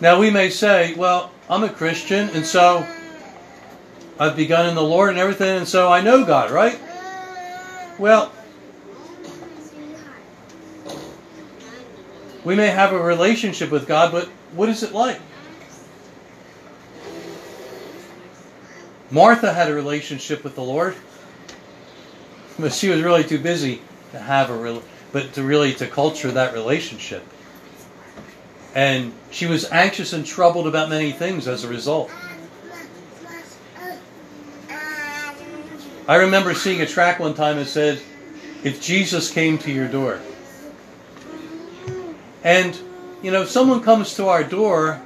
Now 0.00 0.18
we 0.18 0.30
may 0.30 0.48
say, 0.50 0.94
well, 0.94 1.30
I'm 1.48 1.64
a 1.64 1.68
Christian, 1.68 2.28
and 2.30 2.46
so 2.46 2.86
I've 4.18 4.36
begun 4.36 4.68
in 4.68 4.74
the 4.74 4.82
Lord 4.82 5.10
and 5.10 5.18
everything, 5.18 5.58
and 5.58 5.68
so 5.68 5.90
I 5.90 6.00
know 6.00 6.24
God, 6.24 6.50
right? 6.50 6.78
Well, 7.98 8.32
we 12.44 12.54
may 12.54 12.68
have 12.68 12.92
a 12.92 12.98
relationship 12.98 13.70
with 13.70 13.86
God, 13.86 14.12
but 14.12 14.26
what 14.54 14.68
is 14.68 14.82
it 14.82 14.92
like? 14.92 15.20
Martha 19.10 19.52
had 19.52 19.68
a 19.68 19.74
relationship 19.74 20.42
with 20.42 20.54
the 20.54 20.62
Lord, 20.62 20.96
but 22.58 22.72
she 22.72 22.88
was 22.88 23.02
really 23.02 23.24
too 23.24 23.38
busy 23.38 23.82
to 24.12 24.18
have 24.18 24.48
a 24.48 24.56
real, 24.56 24.82
but 25.12 25.34
to 25.34 25.42
really 25.42 25.74
to 25.74 25.86
culture 25.86 26.30
that 26.32 26.54
relationship. 26.54 27.22
And 28.74 29.12
she 29.30 29.46
was 29.46 29.70
anxious 29.70 30.14
and 30.14 30.24
troubled 30.24 30.66
about 30.66 30.88
many 30.88 31.12
things 31.12 31.46
as 31.46 31.62
a 31.62 31.68
result. 31.68 32.10
I 36.08 36.16
remember 36.16 36.54
seeing 36.54 36.80
a 36.80 36.86
track 36.86 37.20
one 37.20 37.34
time 37.34 37.56
that 37.56 37.66
said, 37.66 38.00
If 38.64 38.80
Jesus 38.80 39.30
came 39.30 39.58
to 39.58 39.70
your 39.70 39.88
door. 39.88 40.20
And, 42.44 42.78
you 43.22 43.30
know, 43.30 43.42
if 43.42 43.50
someone 43.50 43.82
comes 43.82 44.14
to 44.16 44.28
our 44.28 44.42
door, 44.42 45.00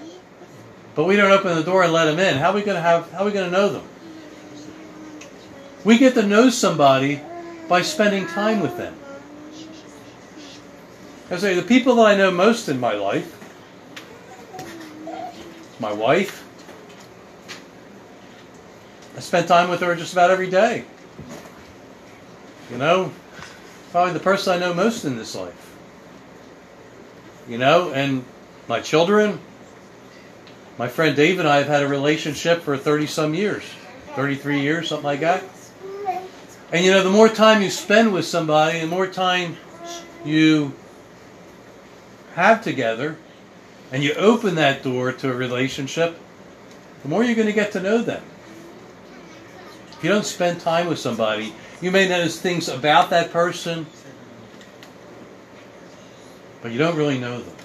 but 0.95 1.05
we 1.05 1.17
don't 1.17 1.31
open 1.31 1.55
the 1.57 1.63
door 1.63 1.83
and 1.83 1.93
let 1.93 2.07
them 2.07 2.19
in, 2.19 2.39
how 2.39 2.51
are 2.51 2.55
we 2.55 2.63
going 2.63 2.77
to 2.77 2.83
have, 2.83 3.11
how 3.13 3.21
are 3.21 3.27
we 3.27 3.33
going 3.33 3.51
to 3.51 3.57
know 3.57 3.69
them? 3.69 3.87
We 5.85 5.99
get 5.99 6.15
to 6.15 6.23
know 6.23 6.51
somebody 6.51 7.21
by 7.69 7.83
spending 7.83 8.27
time 8.27 8.61
with 8.61 8.77
them. 8.77 8.95
I 11.31 11.37
say, 11.37 11.55
the 11.55 11.63
people 11.63 11.97
that 11.97 12.07
I 12.07 12.17
know 12.17 12.31
most 12.31 12.69
in 12.69 12.79
my 12.79 12.95
life 12.95 13.37
my 15.79 15.93
wife. 15.93 16.43
I 19.17 19.21
spend 19.21 19.49
time 19.49 19.71
with 19.71 19.81
her 19.81 19.95
just 19.95 20.13
about 20.13 20.31
every 20.31 20.51
day. 20.51 20.85
You 22.71 22.79
know, 22.79 23.13
probably 23.91 24.13
the 24.13 24.21
person 24.21 24.55
I 24.55 24.59
know 24.59 24.75
most 24.75 25.05
in 25.05 25.17
this 25.17 25.35
life. 25.35 25.76
You 27.49 27.59
know, 27.59 27.93
and 27.93 28.25
my 28.69 28.81
children, 28.81 29.39
my 30.79 30.89
friend 30.89 31.15
Dave 31.15 31.39
and 31.39 31.49
I 31.49 31.59
have 31.59 31.69
had 31.69 31.83
a 31.83 31.89
relationship 31.89 32.63
for 32.63 32.77
30 32.77 33.07
some 33.07 33.35
years, 33.35 33.63
33 34.15 34.61
years, 34.61 34.89
something 34.89 35.05
like 35.05 35.21
that. 35.21 35.45
And 36.73 36.85
you 36.85 36.91
know, 36.91 37.05
the 37.05 37.11
more 37.11 37.29
time 37.29 37.63
you 37.63 37.71
spend 37.71 38.13
with 38.13 38.25
somebody, 38.25 38.81
the 38.81 38.87
more 38.87 39.07
time 39.07 39.57
you 40.25 40.73
have 42.35 42.63
together, 42.63 43.17
and 43.93 44.03
you 44.03 44.13
open 44.15 44.57
that 44.57 44.83
door 44.83 45.13
to 45.13 45.31
a 45.31 45.35
relationship, 45.35 46.19
the 47.03 47.09
more 47.09 47.23
you're 47.23 47.37
going 47.37 47.47
to 47.47 47.53
get 47.53 47.73
to 47.73 47.81
know 47.81 48.03
them. 48.03 48.23
If 49.93 50.03
you 50.03 50.11
don't 50.11 50.27
spend 50.27 50.61
time 50.61 50.89
with 50.89 50.99
somebody, 50.99 51.55
you 51.81 51.91
may 51.91 52.09
notice 52.09 52.41
things 52.41 52.69
about 52.69 53.11
that 53.11 53.31
person, 53.31 53.87
but 56.63 56.73
you 56.73 56.79
don't 56.79 56.97
really 56.97 57.19
know 57.19 57.41
them. 57.41 57.57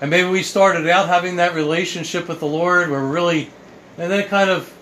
And 0.00 0.10
maybe 0.10 0.28
we 0.28 0.42
started 0.42 0.88
out 0.88 1.08
having 1.08 1.36
that 1.36 1.54
relationship 1.54 2.28
with 2.28 2.40
the 2.40 2.46
Lord 2.46 2.90
where 2.90 3.00
we're 3.00 3.12
really, 3.12 3.50
and 3.96 4.10
then 4.10 4.28
kind 4.28 4.50
of, 4.50 4.72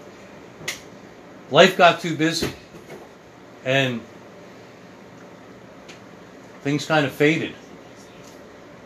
life 1.50 1.76
got 1.76 2.00
too 2.00 2.16
busy. 2.16 2.52
And 3.64 4.00
things 6.62 6.86
kind 6.86 7.06
of 7.06 7.12
faded. 7.12 7.54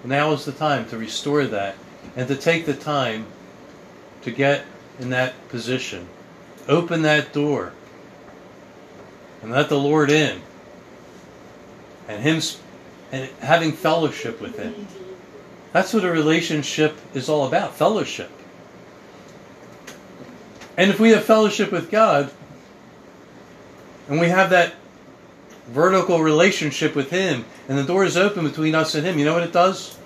Now 0.05 0.33
is 0.33 0.45
the 0.45 0.52
time 0.52 0.88
to 0.90 0.99
restore 0.99 1.45
that 1.47 1.76
and 2.17 2.28
to 2.28 2.37
take 2.37 2.67
the 2.67 2.75
time 2.75 3.26
to 4.23 4.31
get 4.31 4.64
in 5.00 5.11
that 5.11 5.49
position. 5.49 6.09
Open 6.69 7.02
that 7.02 7.33
door 7.33 7.73
and 9.43 9.50
let 9.50 9.69
the 9.69 9.78
Lord 9.78 10.11
in. 10.11 10.40
And 12.09 12.23
Him 12.23 12.40
and 13.12 13.31
having 13.41 13.73
fellowship 13.73 14.41
with 14.41 14.59
Him. 14.59 14.87
That's 15.73 15.93
what 15.93 16.05
a 16.05 16.11
relationship 16.11 16.97
is 17.15 17.29
all 17.29 17.47
about 17.47 17.75
fellowship. 17.75 18.31
And 20.77 20.91
if 20.91 21.00
we 21.00 21.11
have 21.11 21.25
fellowship 21.25 21.73
with 21.73 21.91
God, 21.91 22.31
and 24.09 24.21
we 24.21 24.29
have 24.29 24.50
that 24.50 24.75
vertical 25.67 26.23
relationship 26.23 26.95
with 26.95 27.11
Him, 27.11 27.45
and 27.69 27.77
the 27.77 27.85
door 27.85 28.05
is 28.05 28.17
open 28.17 28.47
between 28.47 28.75
us 28.75 28.95
and 28.95 29.07
Him, 29.07 29.19
you 29.19 29.25
know 29.25 29.35
what 29.35 29.43
it 29.43 29.53
does? 29.53 29.99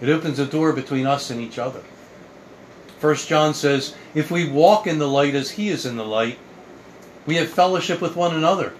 It 0.00 0.08
opens 0.08 0.38
a 0.38 0.46
door 0.46 0.72
between 0.72 1.06
us 1.06 1.30
and 1.30 1.40
each 1.40 1.58
other. 1.58 1.82
First 2.98 3.28
John 3.28 3.54
says, 3.54 3.94
if 4.14 4.30
we 4.30 4.48
walk 4.48 4.86
in 4.86 4.98
the 4.98 5.08
light 5.08 5.34
as 5.34 5.50
He 5.50 5.68
is 5.68 5.86
in 5.86 5.96
the 5.96 6.04
light, 6.04 6.38
we 7.26 7.36
have 7.36 7.48
fellowship 7.48 8.00
with 8.00 8.16
one 8.16 8.34
another. 8.34 8.72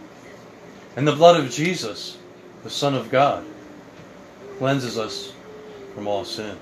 And 0.97 1.07
the 1.07 1.15
blood 1.15 1.39
of 1.39 1.51
Jesus, 1.51 2.18
the 2.63 2.71
Son 2.71 2.95
of 2.95 3.11
God, 3.11 3.45
cleanses 4.59 4.99
us 4.99 5.33
from 5.95 6.07
all 6.07 6.25
sin. 6.25 6.57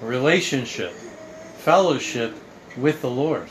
Relationship, 0.00 0.92
fellowship 0.92 2.34
with 2.76 3.00
the 3.00 3.10
Lord. 3.10 3.48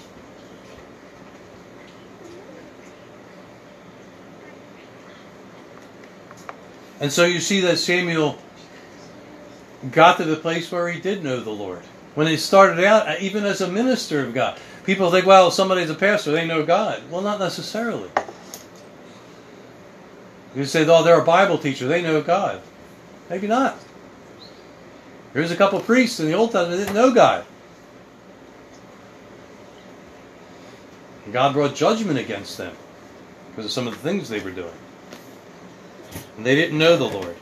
And 6.99 7.11
so 7.11 7.25
you 7.25 7.39
see 7.39 7.61
that 7.61 7.79
Samuel 7.79 8.37
got 9.91 10.17
to 10.17 10.23
the 10.23 10.35
place 10.35 10.71
where 10.71 10.87
he 10.87 10.99
did 10.99 11.23
know 11.23 11.39
the 11.39 11.49
Lord. 11.49 11.81
When 12.13 12.27
he 12.27 12.37
started 12.37 12.83
out, 12.83 13.21
even 13.21 13.43
as 13.43 13.61
a 13.61 13.67
minister 13.67 14.23
of 14.23 14.35
God, 14.35 14.59
people 14.85 15.11
think, 15.11 15.25
well, 15.25 15.51
somebody's 15.51 15.89
a 15.89 15.95
pastor, 15.95 16.31
they 16.31 16.47
know 16.47 16.65
God. 16.65 17.01
Well, 17.09 17.21
not 17.21 17.39
necessarily. 17.39 18.09
You 20.55 20.65
say, 20.65 20.85
oh, 20.87 21.03
they're 21.03 21.21
a 21.21 21.25
Bible 21.25 21.57
teacher, 21.57 21.87
they 21.87 22.01
know 22.01 22.21
God. 22.21 22.61
Maybe 23.29 23.47
not. 23.47 23.77
Here's 25.33 25.51
a 25.51 25.55
couple 25.55 25.79
priests 25.79 26.19
in 26.19 26.25
the 26.25 26.33
Old 26.33 26.51
Testament 26.51 26.79
that 26.79 26.85
didn't 26.85 26.95
know 26.95 27.13
God. 27.13 27.45
God 31.31 31.53
brought 31.53 31.75
judgment 31.75 32.19
against 32.19 32.57
them 32.57 32.75
because 33.49 33.65
of 33.65 33.71
some 33.71 33.87
of 33.87 33.93
the 33.93 33.99
things 33.99 34.27
they 34.27 34.41
were 34.41 34.51
doing. 34.51 34.73
And 36.35 36.45
they 36.45 36.55
didn't 36.55 36.77
know 36.77 36.97
the 36.97 37.05
Lord. 37.05 37.35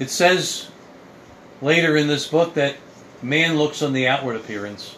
It 0.00 0.10
says 0.10 0.70
later 1.62 1.96
in 1.96 2.08
this 2.08 2.26
book 2.26 2.54
that 2.54 2.76
Man 3.22 3.58
looks 3.58 3.82
on 3.82 3.92
the 3.92 4.08
outward 4.08 4.36
appearance, 4.36 4.96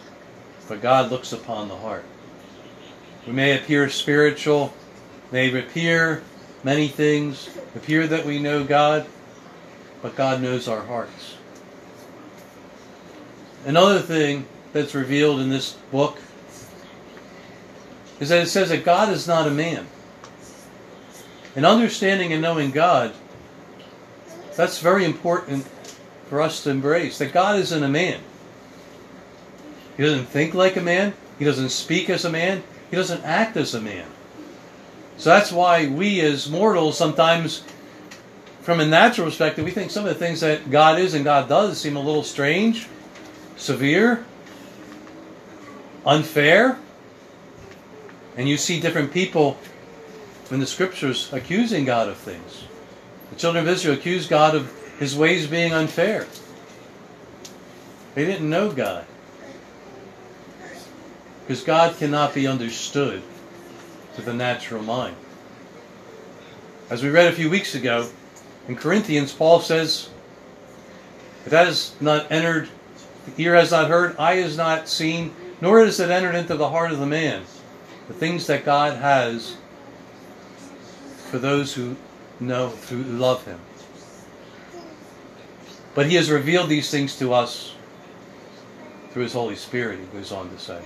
but 0.69 0.81
God 0.81 1.11
looks 1.11 1.33
upon 1.33 1.67
the 1.67 1.75
heart. 1.75 2.05
We 3.27 3.33
may 3.33 3.57
appear 3.57 3.89
spiritual, 3.89 4.73
may 5.29 5.53
appear 5.59 6.23
many 6.63 6.87
things, 6.87 7.49
appear 7.75 8.07
that 8.07 8.25
we 8.25 8.39
know 8.39 8.63
God, 8.63 9.05
but 10.01 10.15
God 10.15 10.41
knows 10.41 10.69
our 10.69 10.83
hearts. 10.83 11.35
Another 13.65 13.99
thing 13.99 14.45
that's 14.71 14.95
revealed 14.95 15.41
in 15.41 15.49
this 15.49 15.73
book 15.91 16.17
is 18.21 18.29
that 18.29 18.43
it 18.43 18.47
says 18.47 18.69
that 18.69 18.85
God 18.85 19.11
is 19.11 19.27
not 19.27 19.47
a 19.47 19.51
man. 19.51 19.85
And 21.57 21.65
understanding 21.65 22.31
and 22.31 22.41
knowing 22.41 22.71
God, 22.71 23.13
that's 24.55 24.79
very 24.79 25.05
important 25.05 25.67
for 26.29 26.41
us 26.41 26.63
to 26.63 26.69
embrace 26.69 27.17
that 27.19 27.33
God 27.33 27.59
isn't 27.59 27.83
a 27.83 27.87
man. 27.87 28.19
He 29.97 30.03
doesn't 30.03 30.25
think 30.25 30.53
like 30.53 30.75
a 30.75 30.81
man. 30.81 31.13
He 31.37 31.45
doesn't 31.45 31.69
speak 31.69 32.09
as 32.09 32.25
a 32.25 32.29
man. 32.29 32.63
He 32.89 32.95
doesn't 32.95 33.23
act 33.23 33.57
as 33.57 33.73
a 33.73 33.81
man. 33.81 34.07
So 35.17 35.29
that's 35.29 35.51
why 35.51 35.87
we 35.87 36.21
as 36.21 36.49
mortals 36.49 36.97
sometimes, 36.97 37.63
from 38.61 38.79
a 38.79 38.85
natural 38.85 39.27
perspective, 39.27 39.63
we 39.63 39.71
think 39.71 39.91
some 39.91 40.05
of 40.05 40.09
the 40.09 40.25
things 40.25 40.39
that 40.41 40.71
God 40.71 40.99
is 40.99 41.13
and 41.13 41.23
God 41.23 41.47
does 41.47 41.79
seem 41.79 41.95
a 41.95 42.01
little 42.01 42.23
strange, 42.23 42.87
severe, 43.55 44.25
unfair. 46.05 46.77
And 48.35 48.49
you 48.49 48.57
see 48.57 48.79
different 48.79 49.13
people 49.13 49.57
in 50.49 50.59
the 50.59 50.67
scriptures 50.67 51.31
accusing 51.31 51.85
God 51.85 52.09
of 52.09 52.17
things. 52.17 52.63
The 53.29 53.35
children 53.35 53.63
of 53.63 53.69
Israel 53.69 53.95
accused 53.95 54.29
God 54.29 54.55
of 54.55 54.71
his 54.99 55.15
ways 55.15 55.47
being 55.47 55.73
unfair. 55.73 56.27
They 58.15 58.25
didn't 58.25 58.49
know 58.49 58.71
God. 58.71 59.05
Because 61.41 61.63
God 61.63 61.97
cannot 61.97 62.33
be 62.33 62.47
understood 62.47 63.21
to 64.15 64.21
the 64.21 64.33
natural 64.33 64.83
mind. 64.83 65.15
As 66.89 67.01
we 67.01 67.09
read 67.09 67.27
a 67.27 67.35
few 67.35 67.49
weeks 67.49 67.75
ago, 67.75 68.09
in 68.67 68.75
Corinthians, 68.75 69.33
Paul 69.33 69.59
says, 69.59 70.09
if 71.45 71.47
It 71.47 71.55
has 71.55 71.93
not 71.99 72.31
entered, 72.31 72.69
the 73.25 73.43
ear 73.43 73.55
has 73.55 73.71
not 73.71 73.89
heard, 73.89 74.15
eye 74.17 74.35
has 74.35 74.55
not 74.55 74.87
seen, 74.87 75.33
nor 75.59 75.83
has 75.83 75.99
it 75.99 76.09
entered 76.09 76.35
into 76.35 76.55
the 76.55 76.69
heart 76.69 76.91
of 76.91 76.99
the 76.99 77.05
man. 77.05 77.43
The 78.07 78.13
things 78.13 78.47
that 78.47 78.63
God 78.63 78.97
has 78.97 79.57
for 81.29 81.39
those 81.39 81.73
who 81.73 81.95
know, 82.39 82.69
through 82.69 83.03
love 83.03 83.45
Him. 83.45 83.59
But 85.93 86.07
he 86.07 86.15
has 86.15 86.31
revealed 86.31 86.69
these 86.69 86.89
things 86.89 87.17
to 87.19 87.33
us 87.33 87.75
through 89.11 89.23
his 89.23 89.33
Holy 89.33 89.55
Spirit, 89.55 89.99
he 89.99 90.05
goes 90.05 90.31
on 90.31 90.49
to 90.49 90.57
say. 90.57 90.81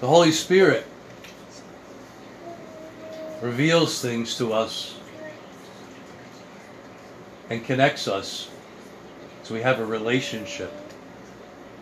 The 0.00 0.06
Holy 0.06 0.32
Spirit 0.32 0.86
reveals 3.40 4.02
things 4.02 4.36
to 4.36 4.52
us 4.52 4.98
and 7.48 7.64
connects 7.64 8.06
us 8.06 8.50
so 9.42 9.54
we 9.54 9.62
have 9.62 9.80
a 9.80 9.86
relationship 9.86 10.72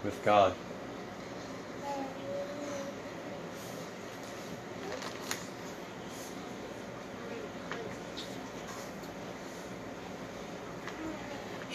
with 0.05 0.23
God. 0.25 0.55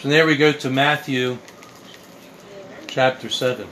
So 0.02 0.08
there 0.08 0.26
we 0.26 0.36
go 0.36 0.50
to 0.50 0.68
Matthew 0.68 1.38
chapter 2.88 3.28
7. 3.28 3.68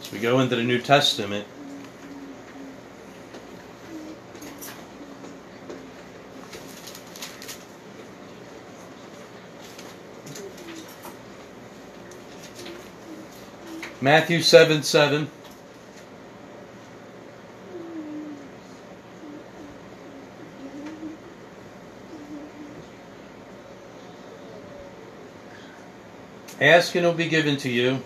So 0.00 0.12
we 0.12 0.18
go 0.18 0.40
into 0.40 0.56
the 0.56 0.64
New 0.64 0.80
Testament. 0.80 1.46
Matthew 14.00 14.42
7 14.42 14.82
7. 14.82 15.30
Ask 26.62 26.94
and 26.94 27.04
it 27.04 27.08
will 27.08 27.16
be 27.16 27.28
given 27.28 27.56
to 27.56 27.68
you. 27.68 28.00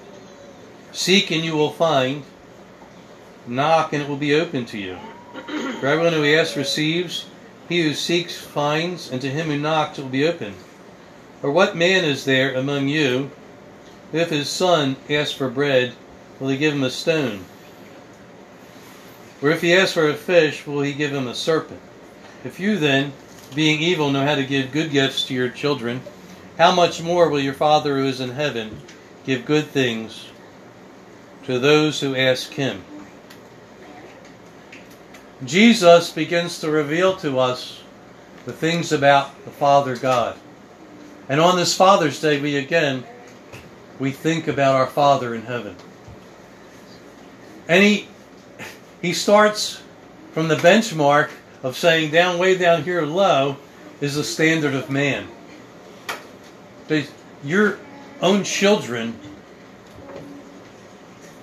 Seek 0.90 1.31
and 1.31 1.45
you 1.45 1.55
will 1.55 1.73
find. 1.73 2.23
Knock 3.47 3.92
and 3.92 4.03
it 4.03 4.09
will 4.09 4.16
be 4.16 4.35
open 4.35 4.64
to 4.66 4.79
you. 4.79 4.97
For 5.79 5.87
everyone 5.87 6.14
who 6.14 6.25
asks 6.25 6.57
receives. 6.57 7.27
He 7.69 7.83
who 7.83 7.92
seeks 7.92 8.38
finds, 8.38 9.11
and 9.11 9.21
to 9.21 9.29
him 9.29 9.49
who 9.49 9.59
knocks 9.59 9.99
it 9.99 10.03
will 10.03 10.09
be 10.09 10.27
open. 10.27 10.55
Or 11.42 11.51
what 11.51 11.77
man 11.77 12.03
is 12.03 12.25
there 12.25 12.55
among 12.55 12.88
you, 12.88 13.31
if 14.11 14.31
his 14.31 14.49
son 14.49 14.97
asks 15.11 15.35
for 15.35 15.51
bread, 15.51 15.92
will 16.40 16.49
he 16.49 16.57
give 16.57 16.73
him 16.73 16.85
a 16.85 16.90
stone? 16.90 17.45
Or 19.42 19.51
if 19.51 19.61
he 19.61 19.75
asks 19.75 19.92
for 19.92 20.09
a 20.09 20.14
fish, 20.14 20.66
will 20.66 20.81
he 20.81 20.95
give 20.95 21.12
him 21.12 21.27
a 21.27 21.35
serpent? 21.35 21.81
If 22.42 22.59
you 22.59 22.79
then, 22.79 23.12
being 23.55 23.81
evil, 23.81 24.11
know 24.11 24.25
how 24.25 24.37
to 24.37 24.47
give 24.47 24.73
good 24.73 24.92
gifts 24.92 25.27
to 25.27 25.35
your 25.35 25.51
children, 25.51 26.01
how 26.59 26.75
much 26.75 27.03
more 27.03 27.29
will 27.29 27.40
your 27.40 27.55
Father 27.55 27.99
who 27.99 28.07
is 28.07 28.21
in 28.21 28.31
heaven 28.31 28.81
give 29.25 29.45
good 29.45 29.66
things 29.66 30.29
to 31.45 31.59
those 31.59 32.01
who 32.01 32.16
ask 32.16 32.53
him? 32.53 32.83
Jesus 35.45 36.11
begins 36.11 36.61
to 36.61 36.71
reveal 36.71 37.14
to 37.16 37.38
us 37.38 37.83
the 38.47 38.53
things 38.53 38.90
about 38.90 39.45
the 39.45 39.51
Father 39.51 39.97
God. 39.97 40.38
And 41.29 41.40
on 41.40 41.57
this 41.57 41.77
Father's 41.77 42.21
Day, 42.21 42.40
we 42.40 42.57
again, 42.57 43.05
we 43.99 44.12
think 44.12 44.49
about 44.49 44.77
our 44.77 44.87
Father 44.87 45.35
in 45.35 45.42
heaven. 45.42 45.77
And 47.69 47.83
he, 47.83 48.09
he 49.03 49.12
starts 49.12 49.83
from 50.33 50.49
the 50.49 50.57
benchmark 50.57 51.31
of 51.62 51.77
saying 51.77 52.12
down 52.12 52.38
way 52.38 52.57
down 52.57 52.85
here 52.85 53.03
low 53.03 53.57
is 54.01 54.14
the 54.14 54.25
standard 54.25 54.75
of 54.75 54.88
man. 54.88 55.27
Your 57.44 57.79
own 58.20 58.44
children, 58.44 59.18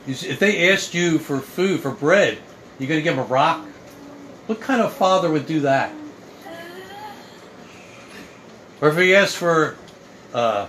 if 0.07 0.39
they 0.39 0.71
asked 0.71 0.93
you 0.93 1.19
for 1.19 1.39
food, 1.39 1.81
for 1.81 1.91
bread, 1.91 2.37
you're 2.79 2.87
going 2.87 2.99
to 2.99 3.03
give 3.03 3.15
them 3.15 3.25
a 3.25 3.27
rock? 3.27 3.65
What 4.47 4.59
kind 4.59 4.81
of 4.81 4.93
father 4.93 5.29
would 5.29 5.45
do 5.45 5.61
that? 5.61 5.93
Or 8.81 8.89
if 8.89 8.97
he 8.97 9.15
asked 9.15 9.37
for, 9.37 9.77
uh, 10.33 10.67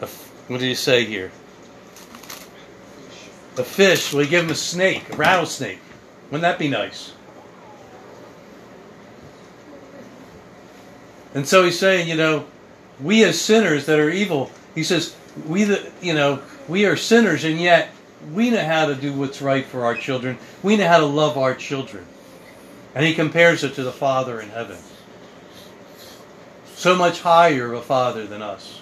a, 0.00 0.06
what 0.06 0.60
did 0.60 0.68
he 0.68 0.74
say 0.74 1.04
here? 1.04 1.30
A 3.56 3.64
fish, 3.64 4.12
will 4.12 4.20
he 4.20 4.28
give 4.28 4.44
him 4.44 4.50
a 4.50 4.54
snake, 4.54 5.12
a 5.12 5.16
rattlesnake? 5.16 5.80
Wouldn't 6.26 6.42
that 6.42 6.58
be 6.58 6.68
nice? 6.68 7.12
And 11.34 11.48
so 11.48 11.64
he's 11.64 11.78
saying, 11.78 12.08
you 12.08 12.16
know, 12.16 12.46
we 13.00 13.24
as 13.24 13.40
sinners 13.40 13.86
that 13.86 13.98
are 13.98 14.10
evil, 14.10 14.50
he 14.74 14.82
says, 14.82 15.14
we 15.46 15.64
the, 15.64 15.90
you 16.00 16.14
know, 16.14 16.42
we 16.68 16.86
are 16.86 16.96
sinners 16.96 17.44
and 17.44 17.60
yet 17.60 17.90
we 18.32 18.50
know 18.50 18.64
how 18.64 18.86
to 18.86 18.94
do 18.94 19.12
what's 19.12 19.40
right 19.40 19.64
for 19.64 19.84
our 19.84 19.94
children. 19.94 20.38
We 20.62 20.76
know 20.76 20.88
how 20.88 20.98
to 20.98 21.06
love 21.06 21.38
our 21.38 21.54
children. 21.54 22.04
And 22.94 23.04
he 23.04 23.14
compares 23.14 23.62
it 23.62 23.74
to 23.74 23.84
the 23.84 23.92
Father 23.92 24.40
in 24.40 24.48
heaven. 24.48 24.78
So 26.74 26.96
much 26.96 27.20
higher 27.20 27.72
a 27.74 27.80
Father 27.80 28.26
than 28.26 28.42
us. 28.42 28.80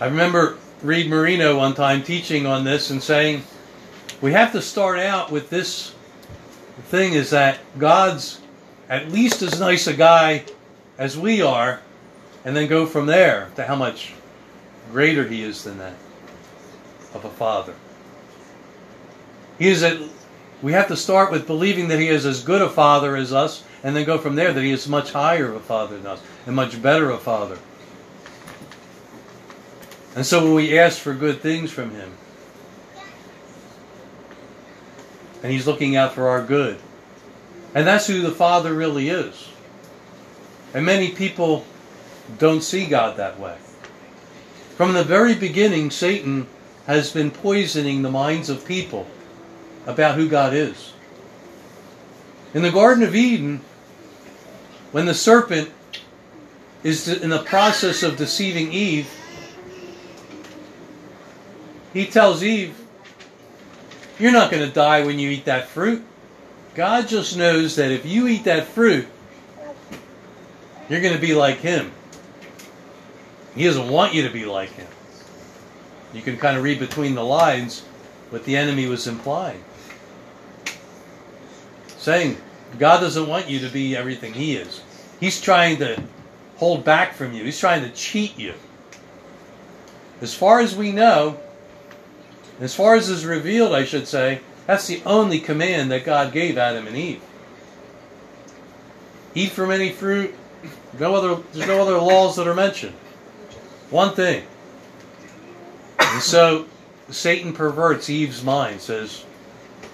I 0.00 0.06
remember 0.06 0.58
Reed 0.82 1.08
Marino 1.10 1.58
one 1.58 1.74
time 1.74 2.02
teaching 2.02 2.46
on 2.46 2.64
this 2.64 2.90
and 2.90 3.02
saying, 3.02 3.42
we 4.20 4.32
have 4.32 4.52
to 4.52 4.62
start 4.62 4.98
out 4.98 5.30
with 5.30 5.50
this 5.50 5.94
thing 6.84 7.14
is 7.14 7.30
that 7.30 7.58
God's 7.78 8.40
at 8.88 9.10
least 9.10 9.42
as 9.42 9.60
nice 9.60 9.86
a 9.86 9.94
guy 9.94 10.44
as 10.98 11.16
we 11.16 11.42
are, 11.42 11.80
and 12.44 12.56
then 12.56 12.68
go 12.68 12.86
from 12.86 13.06
there 13.06 13.50
to 13.56 13.64
how 13.64 13.76
much 13.76 14.12
greater 14.90 15.26
he 15.26 15.42
is 15.42 15.64
than 15.64 15.78
that 15.78 15.94
of 17.14 17.24
a 17.24 17.30
father. 17.30 17.74
He 19.58 19.68
is 19.68 19.82
at, 19.82 19.98
we 20.62 20.72
have 20.72 20.88
to 20.88 20.96
start 20.96 21.30
with 21.30 21.46
believing 21.46 21.88
that 21.88 21.98
he 21.98 22.08
is 22.08 22.24
as 22.24 22.42
good 22.42 22.62
a 22.62 22.68
father 22.68 23.16
as 23.16 23.32
us, 23.32 23.64
and 23.82 23.94
then 23.94 24.04
go 24.04 24.18
from 24.18 24.36
there 24.36 24.52
that 24.52 24.62
he 24.62 24.70
is 24.70 24.88
much 24.88 25.12
higher 25.12 25.50
of 25.50 25.56
a 25.56 25.60
father 25.60 25.96
than 25.96 26.06
us, 26.06 26.22
and 26.46 26.56
much 26.56 26.80
better 26.80 27.10
a 27.10 27.18
father. 27.18 27.58
And 30.16 30.26
so 30.26 30.42
when 30.42 30.54
we 30.54 30.78
ask 30.78 30.98
for 30.98 31.14
good 31.14 31.40
things 31.40 31.70
from 31.70 31.90
him, 31.90 32.12
and 35.42 35.52
he's 35.52 35.66
looking 35.66 35.96
out 35.96 36.14
for 36.14 36.28
our 36.28 36.44
good, 36.44 36.78
and 37.74 37.86
that's 37.86 38.06
who 38.06 38.20
the 38.20 38.32
Father 38.32 38.74
really 38.74 39.08
is. 39.08 39.48
And 40.74 40.84
many 40.84 41.10
people 41.10 41.64
don't 42.38 42.62
see 42.62 42.86
God 42.86 43.16
that 43.16 43.38
way. 43.38 43.56
From 44.76 44.94
the 44.94 45.04
very 45.04 45.34
beginning, 45.34 45.90
Satan 45.90 46.46
has 46.86 47.12
been 47.12 47.30
poisoning 47.30 48.02
the 48.02 48.10
minds 48.10 48.48
of 48.48 48.64
people 48.64 49.06
about 49.86 50.16
who 50.16 50.28
God 50.28 50.54
is. 50.54 50.92
In 52.54 52.62
the 52.62 52.70
Garden 52.70 53.02
of 53.04 53.14
Eden, 53.14 53.60
when 54.92 55.06
the 55.06 55.14
serpent 55.14 55.70
is 56.82 57.06
in 57.08 57.30
the 57.30 57.42
process 57.42 58.02
of 58.02 58.16
deceiving 58.16 58.72
Eve, 58.72 59.08
he 61.92 62.06
tells 62.06 62.42
Eve, 62.42 62.76
You're 64.18 64.32
not 64.32 64.50
going 64.50 64.66
to 64.66 64.72
die 64.72 65.04
when 65.04 65.18
you 65.18 65.30
eat 65.30 65.44
that 65.44 65.68
fruit. 65.68 66.04
God 66.74 67.08
just 67.08 67.36
knows 67.36 67.76
that 67.76 67.90
if 67.90 68.06
you 68.06 68.28
eat 68.28 68.44
that 68.44 68.66
fruit, 68.68 69.06
you're 70.88 71.00
going 71.00 71.14
to 71.14 71.20
be 71.20 71.34
like 71.34 71.58
Him. 71.58 71.92
He 73.54 73.64
doesn't 73.64 73.88
want 73.88 74.14
you 74.14 74.22
to 74.22 74.30
be 74.30 74.44
like 74.44 74.70
Him. 74.70 74.86
You 76.12 76.22
can 76.22 76.36
kind 76.36 76.56
of 76.56 76.62
read 76.62 76.78
between 76.78 77.14
the 77.14 77.24
lines 77.24 77.80
what 78.30 78.44
the 78.44 78.56
enemy 78.56 78.86
was 78.86 79.06
implying. 79.06 79.62
Saying, 81.98 82.36
God 82.78 83.00
doesn't 83.00 83.28
want 83.28 83.48
you 83.48 83.60
to 83.60 83.68
be 83.68 83.96
everything 83.96 84.32
He 84.34 84.56
is. 84.56 84.82
He's 85.18 85.40
trying 85.40 85.78
to 85.78 86.02
hold 86.56 86.84
back 86.84 87.14
from 87.14 87.32
you, 87.32 87.44
He's 87.44 87.58
trying 87.60 87.82
to 87.82 87.90
cheat 87.90 88.38
you. 88.38 88.54
As 90.20 90.34
far 90.34 90.60
as 90.60 90.76
we 90.76 90.92
know, 90.92 91.40
as 92.60 92.74
far 92.74 92.94
as 92.94 93.08
is 93.08 93.24
revealed, 93.24 93.74
I 93.74 93.84
should 93.84 94.06
say, 94.06 94.40
that's 94.66 94.86
the 94.86 95.02
only 95.06 95.40
command 95.40 95.90
that 95.90 96.04
God 96.04 96.32
gave 96.32 96.58
Adam 96.58 96.86
and 96.86 96.96
Eve. 96.96 97.22
Eat 99.34 99.52
from 99.52 99.70
any 99.70 99.90
fruit. 99.90 100.34
No 100.98 101.14
other. 101.14 101.42
There's 101.52 101.66
no 101.66 101.80
other 101.80 101.98
laws 101.98 102.36
that 102.36 102.46
are 102.46 102.54
mentioned. 102.54 102.94
One 103.90 104.14
thing. 104.14 104.44
And 105.98 106.22
so 106.22 106.66
Satan 107.10 107.52
perverts 107.52 108.08
Eve's 108.08 108.42
mind. 108.42 108.80
Says 108.80 109.24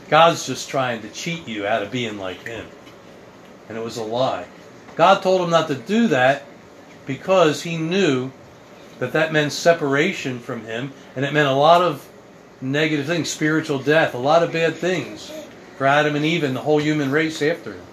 God's 0.08 0.46
just 0.46 0.68
trying 0.68 1.02
to 1.02 1.08
cheat 1.08 1.48
you 1.48 1.66
out 1.66 1.82
of 1.82 1.90
being 1.90 2.18
like 2.18 2.44
Him, 2.44 2.66
and 3.68 3.76
it 3.76 3.84
was 3.84 3.96
a 3.96 4.04
lie. 4.04 4.46
God 4.94 5.22
told 5.22 5.42
him 5.42 5.50
not 5.50 5.68
to 5.68 5.74
do 5.74 6.08
that 6.08 6.44
because 7.06 7.62
He 7.62 7.76
knew 7.76 8.30
that 8.98 9.12
that 9.12 9.32
meant 9.32 9.52
separation 9.52 10.38
from 10.38 10.64
Him, 10.64 10.92
and 11.14 11.24
it 11.24 11.32
meant 11.32 11.48
a 11.48 11.54
lot 11.54 11.82
of 11.82 12.08
negative 12.60 13.06
things, 13.06 13.28
spiritual 13.28 13.78
death, 13.78 14.14
a 14.14 14.18
lot 14.18 14.42
of 14.42 14.52
bad 14.52 14.74
things 14.74 15.30
for 15.76 15.86
Adam 15.86 16.16
and 16.16 16.24
Eve 16.24 16.42
and 16.42 16.56
the 16.56 16.60
whole 16.60 16.80
human 16.80 17.10
race 17.10 17.42
after 17.42 17.74
him. 17.74 17.84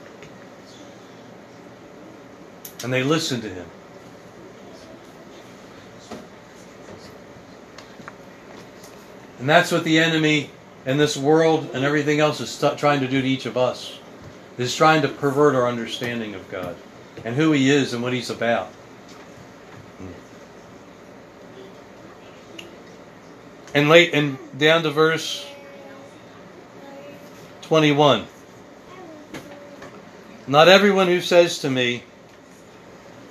And 2.83 2.91
they 2.91 3.03
listened 3.03 3.43
to 3.43 3.49
him. 3.49 3.65
And 9.43 9.49
that's 9.49 9.73
what 9.73 9.83
the 9.83 9.99
enemy 9.99 10.49
and 10.85 10.97
this 10.97 11.17
world 11.17 11.71
and 11.73 11.83
everything 11.83 12.21
else 12.21 12.39
is 12.39 12.57
trying 12.77 13.01
to 13.01 13.09
do 13.09 13.21
to 13.21 13.27
each 13.27 13.45
of 13.45 13.57
us. 13.57 13.99
Is 14.57 14.73
trying 14.73 15.01
to 15.01 15.09
pervert 15.09 15.53
our 15.53 15.67
understanding 15.67 16.33
of 16.33 16.49
God 16.49 16.77
and 17.25 17.35
who 17.35 17.51
He 17.51 17.69
is 17.69 17.93
and 17.93 18.01
what 18.01 18.13
He's 18.13 18.29
about. 18.29 18.71
and 23.73 23.89
late 23.89 24.13
and 24.13 24.37
down 24.57 24.83
to 24.83 24.91
verse 24.91 25.45
21 27.63 28.25
not 30.47 30.69
everyone 30.69 31.07
who 31.07 31.19
says 31.19 31.57
to 31.57 31.71
me 31.71 32.03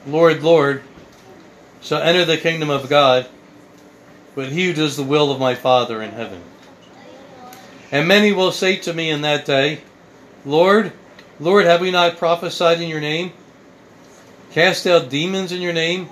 lord 0.05 0.42
lord 0.42 0.83
shall 1.81 2.03
enter 2.03 2.25
the 2.25 2.37
kingdom 2.37 2.70
of 2.70 2.88
god 2.88 3.29
but 4.35 4.51
he 4.51 4.66
who 4.66 4.73
does 4.73 4.97
the 4.97 5.03
will 5.03 5.31
of 5.31 5.38
my 5.38 5.55
father 5.55 6.03
in 6.03 6.11
heaven 6.11 6.40
and 7.90 8.09
many 8.09 8.33
will 8.33 8.53
say 8.53 8.77
to 8.77 8.92
me 8.92 9.11
in 9.11 9.23
that 9.23 9.45
day 9.45 9.81
lord 10.45 10.92
lord 11.40 11.64
have 11.64 11.81
we 11.81 11.90
not 11.90 12.16
prophesied 12.16 12.81
in 12.81 12.88
your 12.88 13.01
name 13.01 13.33
cast 14.51 14.87
out 14.87 15.09
demons 15.09 15.53
in 15.53 15.61
your 15.61 15.73
name 15.73 16.09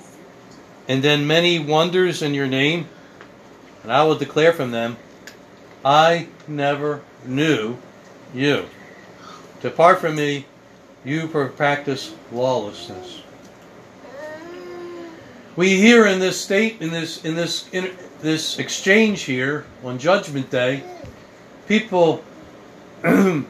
and 0.89 1.03
done 1.03 1.27
many 1.27 1.59
wonders 1.59 2.23
in 2.23 2.35
your 2.35 2.47
name 2.47 2.89
and 3.83 3.93
I 3.93 4.05
will 4.05 4.17
declare 4.17 4.53
from 4.53 4.71
them, 4.71 4.97
I 5.85 6.29
never 6.47 7.03
knew 7.25 7.79
you. 8.35 8.67
Depart 9.63 10.01
from 10.01 10.17
me, 10.17 10.47
you 11.05 11.29
practice 11.29 12.15
lawlessness. 12.31 13.23
We 15.57 15.77
hear 15.77 16.07
in 16.07 16.21
this 16.21 16.41
state, 16.41 16.81
in 16.81 16.91
this, 16.91 17.25
in 17.25 17.35
this, 17.35 17.69
in 17.73 17.91
this 18.23 18.59
exchange 18.59 19.23
here 19.23 19.65
on 19.85 19.99
Judgment 19.99 20.51
Day, 20.51 20.83
people 21.69 22.25
who 23.03 23.45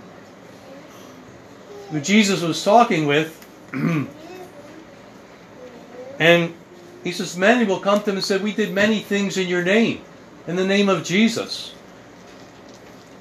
Jesus 2.00 2.42
was 2.42 2.62
talking 2.62 3.06
with, 3.06 3.37
And 6.20 6.54
he 7.02 7.11
says, 7.12 7.37
Many 7.37 7.64
will 7.64 7.80
come 7.80 8.02
to 8.02 8.11
him 8.11 8.16
and 8.16 8.24
say, 8.24 8.37
We 8.37 8.52
did 8.52 8.72
many 8.72 9.00
things 9.00 9.38
in 9.38 9.48
your 9.48 9.64
name, 9.64 10.02
in 10.46 10.54
the 10.54 10.66
name 10.66 10.88
of 10.88 11.02
Jesus. 11.02 11.74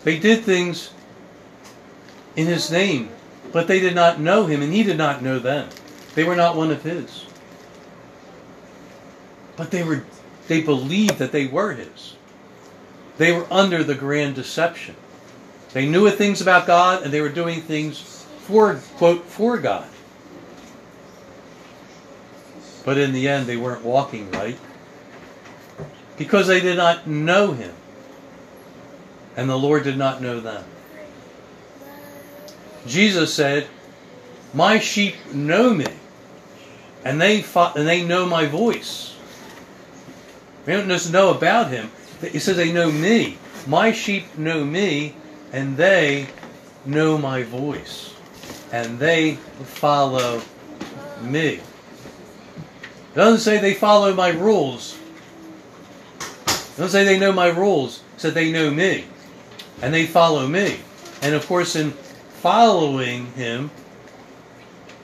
They 0.03 0.19
did 0.19 0.43
things 0.43 0.91
in 2.35 2.45
his 2.45 2.69
name, 2.69 3.09
but 3.51 3.67
they 3.67 3.79
did 3.79 3.95
not 3.95 4.19
know 4.19 4.45
him, 4.45 4.61
and 4.61 4.71
he 4.71 4.83
did 4.83 4.97
not 4.97 5.23
know 5.23 5.39
them. 5.39 5.69
They 6.13 6.25
were 6.25 6.35
not 6.35 6.57
one 6.57 6.71
of 6.71 6.83
his. 6.83 7.25
But 9.55 9.71
they 9.71 9.83
were 9.83 10.03
they 10.49 10.61
believed 10.61 11.19
that 11.19 11.31
they 11.31 11.45
were 11.45 11.73
his. 11.73 12.15
They 13.17 13.31
were 13.31 13.45
under 13.51 13.83
the 13.83 13.95
grand 13.95 14.35
deception. 14.35 14.95
They 15.73 15.87
knew 15.87 16.09
things 16.09 16.41
about 16.41 16.65
God 16.65 17.03
and 17.03 17.13
they 17.13 17.21
were 17.21 17.29
doing 17.29 17.61
things 17.61 18.25
for 18.41 18.75
quote 18.97 19.23
for 19.25 19.59
God. 19.59 19.87
But 22.83 22.97
in 22.97 23.13
the 23.13 23.27
end, 23.27 23.45
they 23.45 23.57
weren't 23.57 23.85
walking 23.85 24.31
right 24.31 24.57
because 26.17 26.47
they 26.47 26.59
did 26.59 26.77
not 26.77 27.05
know 27.05 27.51
Him. 27.51 27.73
And 29.37 29.47
the 29.47 29.57
Lord 29.57 29.83
did 29.83 29.97
not 29.97 30.21
know 30.21 30.39
them. 30.39 30.63
Jesus 32.87 33.31
said, 33.31 33.67
My 34.53 34.79
sheep 34.79 35.15
know 35.31 35.73
me, 35.73 35.85
and 37.05 37.21
they, 37.21 37.45
and 37.55 37.87
they 37.87 38.03
know 38.03 38.25
my 38.25 38.47
voice. 38.47 39.15
They 40.65 40.73
don't 40.73 40.87
just 40.87 41.11
know 41.11 41.31
about 41.33 41.71
Him. 41.71 41.91
He 42.21 42.39
says 42.39 42.57
they 42.57 42.71
know 42.71 42.91
me. 42.91 43.37
My 43.67 43.91
sheep 43.91 44.37
know 44.37 44.63
me, 44.63 45.15
and 45.51 45.77
they 45.77 46.27
know 46.85 47.17
my 47.17 47.43
voice. 47.43 48.13
And 48.71 48.99
they 48.99 49.35
follow 49.35 50.41
me. 51.21 51.59
It 53.11 53.15
doesn't 53.15 53.39
say 53.39 53.57
they 53.57 53.73
follow 53.73 54.13
my 54.13 54.29
rules. 54.29 54.97
It 56.19 56.77
doesn't 56.77 56.89
say 56.89 57.03
they 57.03 57.19
know 57.19 57.33
my 57.33 57.47
rules. 57.47 58.01
It 58.15 58.21
said 58.21 58.33
they 58.33 58.51
know 58.51 58.69
me. 58.69 59.05
And 59.81 59.93
they 59.93 60.05
follow 60.05 60.47
me. 60.47 60.79
And 61.21 61.35
of 61.35 61.45
course, 61.47 61.75
in 61.75 61.91
following 62.41 63.25
him, 63.33 63.71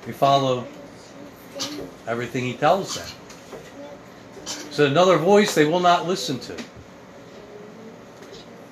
we 0.05 0.13
follow 0.13 0.65
everything 2.07 2.43
he 2.45 2.53
tells 2.53 2.95
them. 2.95 3.07
So 4.75 4.85
another 4.85 5.17
voice 5.17 5.55
they 5.55 5.63
will 5.63 5.79
not 5.79 6.05
listen 6.05 6.37
to. 6.39 6.57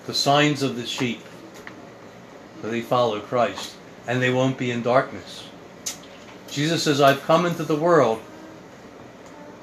The 0.05 0.13
signs 0.13 0.61
of 0.61 0.75
the 0.75 0.85
sheep. 0.85 1.21
So 2.61 2.69
they 2.69 2.81
follow 2.81 3.21
Christ. 3.21 3.77
And 4.05 4.21
they 4.21 4.29
won't 4.29 4.57
be 4.57 4.69
in 4.69 4.81
darkness. 4.83 5.47
Jesus 6.49 6.83
says, 6.83 6.99
I've 6.99 7.23
come 7.23 7.45
into 7.45 7.63
the 7.63 7.77
world 7.77 8.19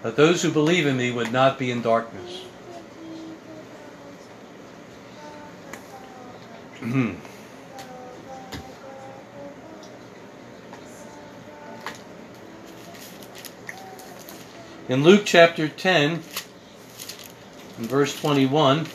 that 0.00 0.16
those 0.16 0.40
who 0.40 0.50
believe 0.50 0.86
in 0.86 0.96
me 0.96 1.12
would 1.12 1.30
not 1.30 1.58
be 1.58 1.70
in 1.70 1.82
darkness. 1.82 2.46
in 14.88 15.04
Luke 15.04 15.24
chapter 15.26 15.68
10, 15.68 16.22
in 17.80 17.86
verse 17.86 18.14
21, 18.20 18.86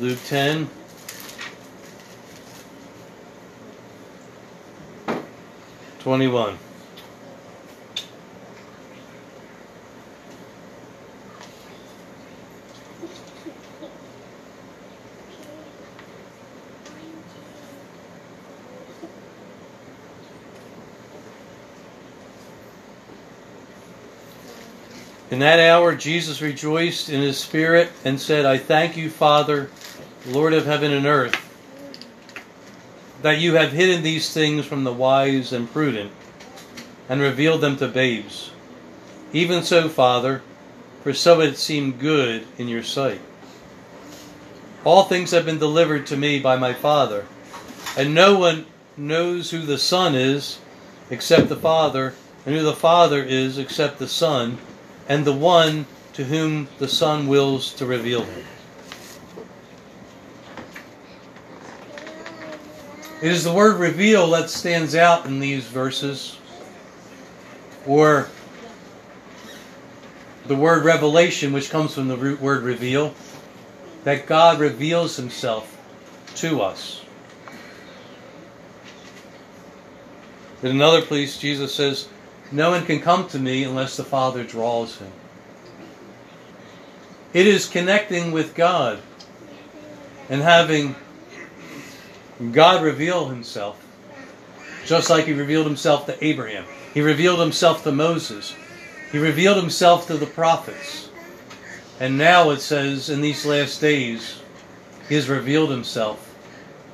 Luke 0.00 0.18
10, 0.26 0.68
Twenty-one. 6.00 6.58
In 25.34 25.40
that 25.40 25.58
hour, 25.58 25.96
Jesus 25.96 26.40
rejoiced 26.40 27.08
in 27.08 27.20
his 27.20 27.36
spirit 27.36 27.90
and 28.04 28.20
said, 28.20 28.46
I 28.46 28.56
thank 28.56 28.96
you, 28.96 29.10
Father, 29.10 29.68
Lord 30.28 30.52
of 30.52 30.64
heaven 30.64 30.92
and 30.92 31.06
earth 31.06 31.34
that 33.22 33.40
you 33.40 33.56
have 33.56 33.72
hidden 33.72 34.04
these 34.04 34.32
things 34.32 34.64
from 34.64 34.84
the 34.84 34.92
wise 34.92 35.52
and 35.52 35.68
prudent, 35.72 36.12
and 37.08 37.20
revealed 37.20 37.62
them 37.62 37.76
to 37.78 37.88
babes. 37.88 38.52
Even 39.32 39.64
so, 39.64 39.88
Father, 39.88 40.40
for 41.02 41.12
so 41.12 41.40
it 41.40 41.58
seemed 41.58 41.98
good 41.98 42.46
in 42.56 42.68
your 42.68 42.84
sight. 42.84 43.20
All 44.84 45.02
things 45.02 45.32
have 45.32 45.44
been 45.44 45.58
delivered 45.58 46.06
to 46.06 46.16
me 46.16 46.38
by 46.38 46.54
my 46.54 46.74
Father, 46.74 47.26
and 47.96 48.14
no 48.14 48.38
one 48.38 48.66
knows 48.96 49.50
who 49.50 49.62
the 49.62 49.78
Son 49.78 50.14
is 50.14 50.60
except 51.10 51.48
the 51.48 51.56
Father, 51.56 52.14
and 52.46 52.54
who 52.54 52.62
the 52.62 52.72
Father 52.72 53.20
is 53.20 53.58
except 53.58 53.98
the 53.98 54.06
Son, 54.06 54.58
and 55.08 55.24
the 55.24 55.32
one 55.32 55.86
to 56.14 56.24
whom 56.24 56.68
the 56.78 56.88
Son 56.88 57.26
wills 57.26 57.72
to 57.74 57.86
reveal 57.86 58.24
him. 58.24 58.44
It 63.22 63.30
is 63.30 63.44
the 63.44 63.52
word 63.52 63.80
reveal 63.80 64.30
that 64.30 64.50
stands 64.50 64.94
out 64.94 65.26
in 65.26 65.40
these 65.40 65.64
verses, 65.64 66.38
or 67.86 68.28
the 70.46 70.54
word 70.54 70.84
revelation, 70.84 71.52
which 71.52 71.70
comes 71.70 71.94
from 71.94 72.08
the 72.08 72.16
root 72.16 72.40
word 72.40 72.62
reveal, 72.62 73.14
that 74.04 74.26
God 74.26 74.60
reveals 74.60 75.16
himself 75.16 75.70
to 76.36 76.60
us. 76.60 77.02
In 80.62 80.70
another 80.70 81.02
place, 81.02 81.38
Jesus 81.38 81.74
says, 81.74 82.08
No 82.54 82.70
one 82.70 82.86
can 82.86 83.00
come 83.00 83.26
to 83.30 83.38
me 83.40 83.64
unless 83.64 83.96
the 83.96 84.04
Father 84.04 84.44
draws 84.44 84.98
him. 84.98 85.10
It 87.32 87.48
is 87.48 87.68
connecting 87.68 88.30
with 88.30 88.54
God 88.54 89.02
and 90.28 90.40
having 90.40 90.94
God 92.52 92.84
reveal 92.84 93.26
himself 93.26 93.84
just 94.86 95.10
like 95.10 95.24
he 95.24 95.32
revealed 95.32 95.66
himself 95.66 96.06
to 96.06 96.24
Abraham. 96.24 96.64
He 96.92 97.00
revealed 97.00 97.40
himself 97.40 97.82
to 97.82 97.90
Moses. 97.90 98.54
He 99.10 99.18
revealed 99.18 99.56
himself 99.56 100.06
to 100.06 100.16
the 100.16 100.26
prophets. 100.26 101.08
And 101.98 102.16
now 102.16 102.50
it 102.50 102.60
says, 102.60 103.10
in 103.10 103.20
these 103.20 103.44
last 103.44 103.80
days, 103.80 104.40
he 105.08 105.16
has 105.16 105.28
revealed 105.28 105.70
himself 105.70 106.36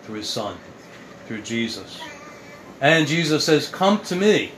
through 0.05 0.16
his 0.16 0.29
Son, 0.31 0.57
through 1.27 1.42
Jesus. 1.42 2.01
And 2.81 3.07
Jesus 3.07 3.44
says, 3.44 3.68
Come 3.68 4.01
to 4.05 4.16
me. 4.16 4.53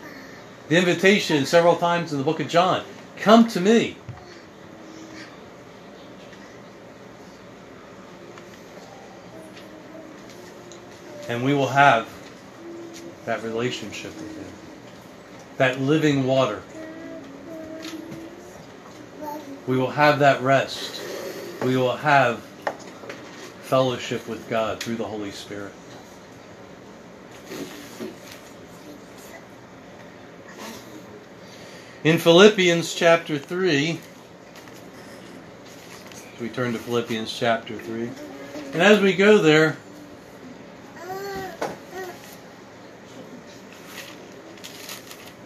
The 0.69 0.77
invitation 0.77 1.45
several 1.45 1.77
times 1.77 2.13
in 2.13 2.19
the 2.19 2.25
book 2.25 2.41
of 2.41 2.49
John 2.49 2.85
Come 3.23 3.47
to 3.49 3.61
me. 3.61 3.97
And 11.29 11.45
we 11.45 11.55
will 11.55 11.69
have 11.69 12.09
that 13.25 13.43
relationship 13.45 14.13
with 14.17 14.37
Him, 14.37 14.53
that 15.57 15.81
living 15.81 16.27
water. 16.27 16.63
We 19.69 19.77
will 19.77 19.91
have 19.91 20.19
that 20.19 20.43
rest. 20.43 21.01
We 21.63 21.77
will 21.77 21.97
have 21.97 22.41
fellowship 23.63 24.27
with 24.29 24.51
God 24.51 24.81
through 24.81 24.97
the 24.97 25.05
Holy 25.05 25.31
Spirit. 25.31 25.73
In 32.05 32.19
Philippians 32.19 32.95
chapter 32.95 33.39
3, 33.39 34.01
we 36.41 36.49
turn 36.49 36.73
to 36.73 36.79
Philippians 36.81 37.33
chapter 37.33 37.77
3. 37.77 38.11
And 38.73 38.83
as 38.83 39.01
we 39.01 39.13
go 39.13 39.39
there, 39.39 39.77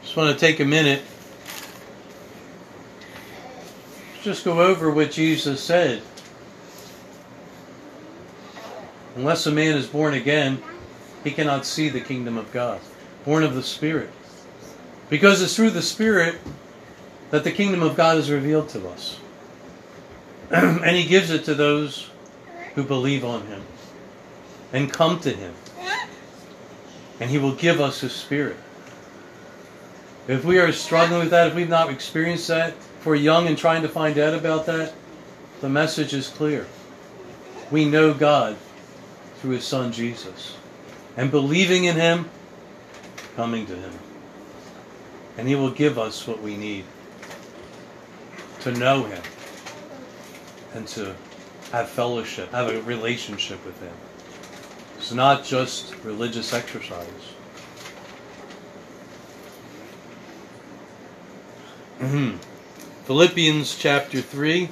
just 0.03 0.17
want 0.17 0.33
to 0.33 0.39
take 0.39 0.61
a 0.61 0.65
minute 0.65 1.03
just 4.27 4.45
go 4.45 4.61
over 4.61 4.91
what 4.91 5.13
Jesus 5.13 5.61
said. 5.61 6.03
Unless 9.15 9.47
a 9.47 9.53
man 9.53 9.77
is 9.77 9.87
born 9.87 10.15
again, 10.15 10.61
he 11.23 11.31
cannot 11.31 11.65
see 11.67 11.91
the 11.91 12.01
kingdom 12.01 12.37
of 12.37 12.51
God. 12.51 12.81
Born 13.25 13.45
of 13.45 13.55
the 13.55 13.63
Spirit. 13.63 14.11
Because 15.09 15.43
it's 15.43 15.55
through 15.55 15.71
the 15.71 15.83
Spirit 15.83 16.37
that 17.31 17.45
the 17.45 17.53
kingdom 17.53 17.83
of 17.83 17.97
God 17.97 18.19
is 18.19 18.31
revealed 18.31 18.69
to 18.71 18.89
us. 18.89 19.19
and 20.51 20.97
he 20.97 21.05
gives 21.05 21.31
it 21.31 21.45
to 21.45 21.55
those 21.55 22.11
who 22.75 22.83
believe 22.83 23.25
on 23.25 23.47
him 23.47 23.63
and 24.73 24.93
come 24.93 25.19
to 25.21 25.31
him. 25.31 25.55
And 27.21 27.31
He 27.31 27.39
will 27.39 27.55
give 27.55 27.81
us 27.81 28.01
His 28.01 28.13
Spirit. 28.13 28.57
If 30.29 30.45
we 30.45 30.59
are 30.59 30.73
struggling 30.73 31.21
with 31.21 31.31
that, 31.31 31.49
if 31.49 31.55
we've 31.55 31.69
not 31.69 31.91
experienced 31.91 32.49
that, 32.49 32.71
if 32.71 33.07
we're 33.07 33.15
young 33.15 33.47
and 33.47 33.57
trying 33.57 33.83
to 33.83 33.89
find 33.89 34.19
out 34.19 34.35
about 34.35 34.67
that, 34.67 34.93
the 35.61 35.69
message 35.69 36.13
is 36.13 36.29
clear. 36.29 36.67
We 37.71 37.85
know 37.85 38.13
God 38.13 38.57
through 39.37 39.53
His 39.53 39.65
Son 39.65 39.93
Jesus. 39.93 40.57
And 41.17 41.31
believing 41.31 41.85
in 41.85 41.97
Him, 41.97 42.29
coming 43.37 43.67
to 43.67 43.77
Him. 43.77 43.93
And 45.37 45.49
He 45.49 45.55
will 45.55 45.71
give 45.71 45.99
us 45.99 46.27
what 46.27 46.43
we 46.43 46.57
need 46.57 46.85
to 48.61 48.73
know 48.73 49.05
Him 49.05 49.23
and 50.75 50.87
to 50.89 51.15
have 51.73 51.89
fellowship, 51.89 52.53
have 52.53 52.69
a 52.69 52.81
relationship 52.83 53.65
with 53.65 53.81
Him. 53.81 53.95
It's 54.99 55.13
not 55.13 55.45
just 55.45 55.95
religious 56.05 56.53
exercise. 56.53 57.07
Philippians 63.05 63.77
chapter 63.77 64.21
3. 64.21 64.69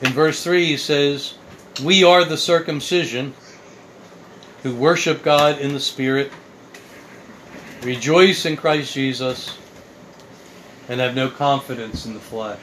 In 0.00 0.12
verse 0.12 0.44
3, 0.44 0.64
he 0.64 0.76
says, 0.76 1.34
We 1.82 2.04
are 2.04 2.24
the 2.24 2.36
circumcision 2.36 3.34
who 4.62 4.74
worship 4.74 5.24
God 5.24 5.58
in 5.58 5.72
the 5.72 5.80
Spirit, 5.80 6.30
rejoice 7.82 8.46
in 8.46 8.56
Christ 8.56 8.94
Jesus, 8.94 9.58
and 10.88 11.00
have 11.00 11.16
no 11.16 11.28
confidence 11.28 12.06
in 12.06 12.14
the 12.14 12.20
flesh. 12.20 12.60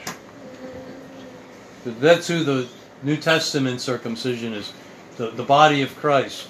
That's 1.84 2.26
who 2.26 2.42
the 2.42 2.68
New 3.02 3.16
Testament 3.18 3.82
circumcision 3.82 4.54
is 4.54 4.72
the, 5.18 5.30
the 5.30 5.44
body 5.44 5.82
of 5.82 5.94
Christ. 5.96 6.48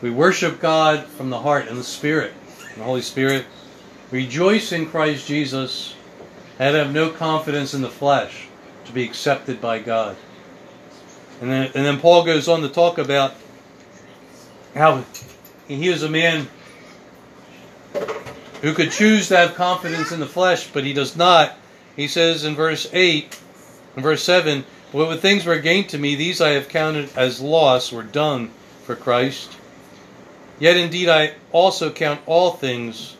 We 0.00 0.10
worship 0.10 0.60
God 0.60 1.04
from 1.06 1.30
the 1.30 1.40
heart 1.40 1.68
and 1.68 1.76
the 1.76 1.84
Spirit, 1.84 2.32
the 2.76 2.84
Holy 2.84 3.02
Spirit. 3.02 3.44
Rejoice 4.12 4.70
in 4.72 4.86
Christ 4.86 5.26
Jesus, 5.26 5.94
and 6.60 6.76
have 6.76 6.92
no 6.92 7.10
confidence 7.10 7.74
in 7.74 7.82
the 7.82 7.90
flesh 7.90 8.49
to 8.90 8.94
be 8.94 9.04
accepted 9.04 9.60
by 9.60 9.78
God. 9.78 10.16
And 11.40 11.50
then, 11.50 11.70
and 11.74 11.86
then 11.86 12.00
Paul 12.00 12.24
goes 12.24 12.48
on 12.48 12.60
to 12.62 12.68
talk 12.68 12.98
about 12.98 13.34
how 14.74 15.04
he 15.68 15.88
is 15.88 16.02
a 16.02 16.08
man 16.08 16.48
who 18.60 18.74
could 18.74 18.90
choose 18.90 19.28
to 19.28 19.36
have 19.36 19.54
confidence 19.54 20.12
in 20.12 20.20
the 20.20 20.26
flesh, 20.26 20.68
but 20.72 20.84
he 20.84 20.92
does 20.92 21.16
not. 21.16 21.56
He 21.96 22.08
says 22.08 22.44
in 22.44 22.54
verse 22.54 22.88
8, 22.92 23.40
in 23.96 24.02
verse 24.02 24.22
7, 24.22 24.64
What 24.92 25.08
would 25.08 25.20
things 25.20 25.46
were 25.46 25.58
gained 25.58 25.88
to 25.90 25.98
me, 25.98 26.14
these 26.14 26.40
I 26.40 26.50
have 26.50 26.68
counted 26.68 27.10
as 27.16 27.40
loss 27.40 27.92
or 27.92 28.02
dung 28.02 28.50
for 28.84 28.96
Christ. 28.96 29.56
Yet 30.58 30.76
indeed 30.76 31.08
I 31.08 31.34
also 31.52 31.90
count 31.90 32.20
all 32.26 32.50
things 32.50 33.16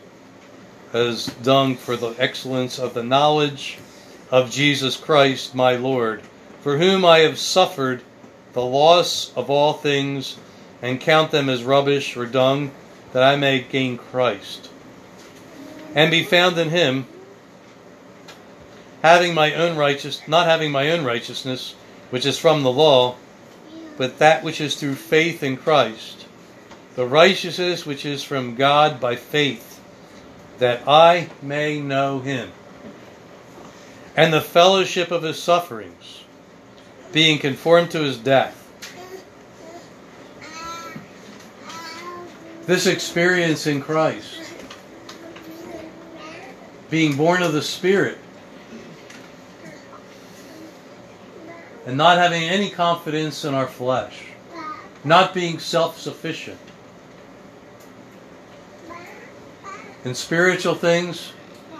as 0.93 1.27
dung 1.43 1.75
for 1.75 1.95
the 1.95 2.13
excellence 2.19 2.77
of 2.77 2.93
the 2.93 3.03
knowledge 3.03 3.79
of 4.31 4.49
Jesus 4.49 4.95
Christ 4.95 5.53
my 5.53 5.75
Lord, 5.75 6.21
for 6.61 6.77
whom 6.77 7.03
I 7.03 7.19
have 7.19 7.37
suffered 7.37 8.01
the 8.53 8.65
loss 8.65 9.31
of 9.35 9.49
all 9.49 9.73
things, 9.73 10.37
and 10.81 10.99
count 10.99 11.31
them 11.31 11.49
as 11.49 11.63
rubbish 11.63 12.17
or 12.17 12.25
dung, 12.25 12.71
that 13.13 13.23
I 13.23 13.35
may 13.35 13.59
gain 13.59 13.97
Christ, 13.97 14.69
and 15.93 16.09
be 16.09 16.23
found 16.23 16.57
in 16.57 16.69
him, 16.69 17.05
having 19.03 19.33
my 19.33 19.53
own 19.53 19.77
righteous 19.77 20.21
not 20.27 20.47
having 20.47 20.71
my 20.71 20.91
own 20.91 21.03
righteousness, 21.03 21.75
which 22.09 22.25
is 22.25 22.37
from 22.37 22.63
the 22.63 22.71
law, 22.71 23.15
but 23.97 24.19
that 24.19 24.43
which 24.43 24.61
is 24.61 24.75
through 24.75 24.95
faith 24.95 25.43
in 25.43 25.57
Christ, 25.57 26.25
the 26.95 27.05
righteousness 27.05 27.85
which 27.85 28.05
is 28.05 28.23
from 28.23 28.55
God 28.55 28.99
by 28.99 29.15
faith, 29.15 29.79
that 30.59 30.87
I 30.87 31.29
may 31.41 31.79
know 31.79 32.19
him 32.19 32.51
and 34.15 34.33
the 34.33 34.41
fellowship 34.41 35.11
of 35.11 35.23
his 35.23 35.41
sufferings, 35.41 36.23
being 37.11 37.39
conformed 37.39 37.91
to 37.91 38.01
his 38.01 38.17
death. 38.17 38.57
This 42.65 42.87
experience 42.87 43.67
in 43.67 43.81
Christ, 43.81 44.39
being 46.89 47.15
born 47.15 47.41
of 47.41 47.53
the 47.53 47.61
Spirit, 47.61 48.17
and 51.85 51.97
not 51.97 52.17
having 52.17 52.43
any 52.43 52.69
confidence 52.69 53.43
in 53.43 53.53
our 53.53 53.67
flesh, 53.67 54.25
not 55.03 55.33
being 55.33 55.57
self 55.57 55.99
sufficient. 55.99 56.59
In 60.03 60.15
spiritual 60.15 60.75
things 60.75 61.33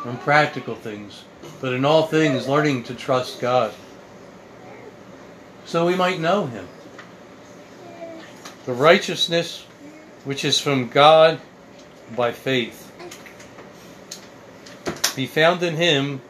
and 0.05 0.19
practical 0.21 0.75
things 0.75 1.23
but 1.61 1.73
in 1.73 1.85
all 1.85 2.07
things 2.07 2.47
learning 2.47 2.83
to 2.83 2.95
trust 2.95 3.39
God. 3.39 3.71
So 5.65 5.85
we 5.85 5.95
might 5.95 6.19
know 6.19 6.47
Him. 6.47 6.67
The 8.65 8.73
righteousness 8.73 9.65
which 10.25 10.43
is 10.43 10.59
from 10.59 10.89
God 10.89 11.39
by 12.15 12.31
faith. 12.31 12.87
Be 15.15 15.27
found 15.27 15.61
in 15.61 15.75
Him 15.75 16.21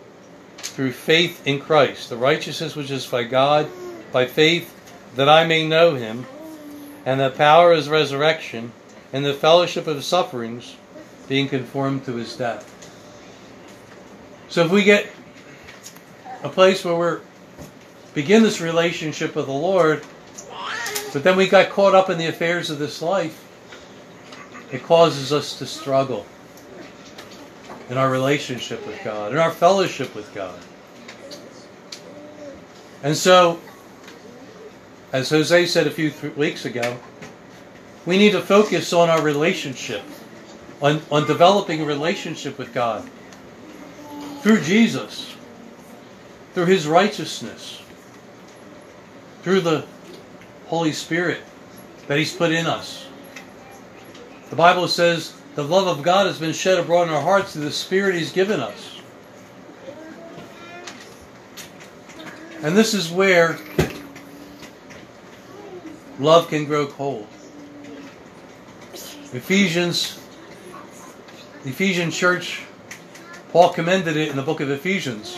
through 0.58 0.92
faith 0.92 1.46
in 1.48 1.60
Christ. 1.60 2.10
The 2.10 2.18
righteousness 2.18 2.76
which 2.76 2.92
is 2.92 3.06
by 3.06 3.24
God 3.24 3.70
by 4.12 4.26
faith, 4.26 4.78
that 5.16 5.30
I 5.30 5.46
may 5.46 5.66
know 5.66 5.96
Him, 5.96 6.26
and 7.06 7.20
the 7.20 7.30
power 7.30 7.72
of 7.72 7.78
His 7.78 7.90
resurrection, 7.90 8.74
and 9.14 9.26
the 9.26 9.34
fellowship 9.34 9.88
of 9.88 9.96
His 9.96 10.06
sufferings, 10.06 10.76
being 11.28 11.48
conformed 11.48 12.06
to 12.06 12.16
His 12.16 12.36
death. 12.36 12.68
So 14.50 14.66
if 14.66 14.72
we 14.72 14.84
get 14.84 15.10
a 16.44 16.50
place 16.50 16.84
where 16.84 16.96
we're 16.96 17.22
begin 18.14 18.44
this 18.44 18.60
relationship 18.60 19.36
with 19.36 19.46
the 19.46 19.52
Lord, 19.52 20.04
but 21.14 21.24
then 21.24 21.38
we 21.38 21.48
got 21.48 21.70
caught 21.70 21.96
up 21.96 22.10
in 22.10 22.18
the 22.18 22.28
affairs 22.28 22.70
of 22.70 22.80
this 22.80 23.02
life, 23.02 23.48
it 24.72 24.84
causes 24.84 25.32
us 25.32 25.58
to 25.60 25.66
struggle 25.66 26.26
in 27.90 27.98
our 27.98 28.10
relationship 28.10 28.86
with 28.86 29.00
God, 29.04 29.32
in 29.32 29.38
our 29.38 29.52
fellowship 29.52 30.14
with 30.16 30.34
God. 30.34 30.60
And 33.04 33.16
so, 33.16 33.60
as 35.12 35.30
Jose 35.30 35.66
said 35.66 35.88
a 35.88 35.92
few 35.92 36.12
th- 36.12 36.36
weeks 36.36 36.66
ago, 36.66 36.98
we 38.06 38.18
need 38.18 38.32
to 38.32 38.42
focus 38.42 38.94
on 38.94 39.10
our 39.10 39.22
relationship, 39.22 40.04
on, 40.82 41.02
on 41.12 41.28
developing 41.28 41.82
a 41.82 41.86
relationship 41.86 42.58
with 42.58 42.74
God 42.74 43.10
through 44.42 44.62
Jesus 44.62 45.31
through 46.54 46.66
His 46.66 46.88
righteousness, 46.88 47.82
through 49.44 49.62
the 49.62 49.86
Holy 50.68 50.94
Spirit 50.94 51.42
that 52.08 52.18
He's 52.18 52.34
put 52.34 52.52
in 52.52 52.68
us. 52.68 53.08
The 54.50 54.56
Bible 54.56 54.88
says 54.88 55.34
the 55.56 55.64
love 55.64 55.88
of 55.88 56.04
God 56.04 56.28
has 56.28 56.40
been 56.40 56.54
shed 56.54 56.78
abroad 56.78 57.04
in 57.04 57.14
our 57.14 57.22
hearts 57.22 57.54
through 57.54 57.64
the 57.64 57.72
Spirit 57.72 58.16
He's 58.16 58.32
given 58.32 58.60
us. 58.60 59.00
And 62.64 62.78
this 62.78 62.94
is 62.94 63.10
where 63.10 63.58
love 66.20 66.48
can 66.50 66.66
grow 66.66 66.86
cold. 66.86 67.28
Ephesians, 69.34 70.22
the 71.64 71.70
Ephesian 71.70 72.12
church, 72.12 72.64
Paul 73.52 73.74
commended 73.74 74.16
it 74.16 74.30
in 74.30 74.36
the 74.36 74.44
book 74.44 74.60
of 74.60 74.70
Ephesians. 74.70 75.38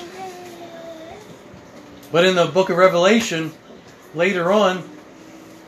But 2.14 2.26
in 2.26 2.36
the 2.36 2.45
book 2.45 2.70
of 2.70 2.78
Revelation, 2.78 3.51
later 4.14 4.51
on, 4.51 4.88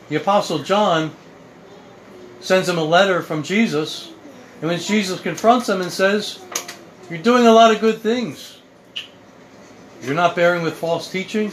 the 0.08 0.14
Apostle 0.14 0.60
John 0.60 1.10
sends 2.38 2.68
him 2.68 2.78
a 2.78 2.84
letter 2.84 3.20
from 3.20 3.42
Jesus. 3.42 4.12
And 4.60 4.70
when 4.70 4.78
Jesus 4.78 5.20
confronts 5.20 5.68
him 5.68 5.80
and 5.80 5.90
says, 5.90 6.38
You're 7.10 7.18
doing 7.18 7.48
a 7.48 7.52
lot 7.52 7.74
of 7.74 7.80
good 7.80 7.98
things. 7.98 8.60
You're 10.02 10.14
not 10.14 10.36
bearing 10.36 10.62
with 10.62 10.74
false 10.74 11.10
teaching. 11.10 11.52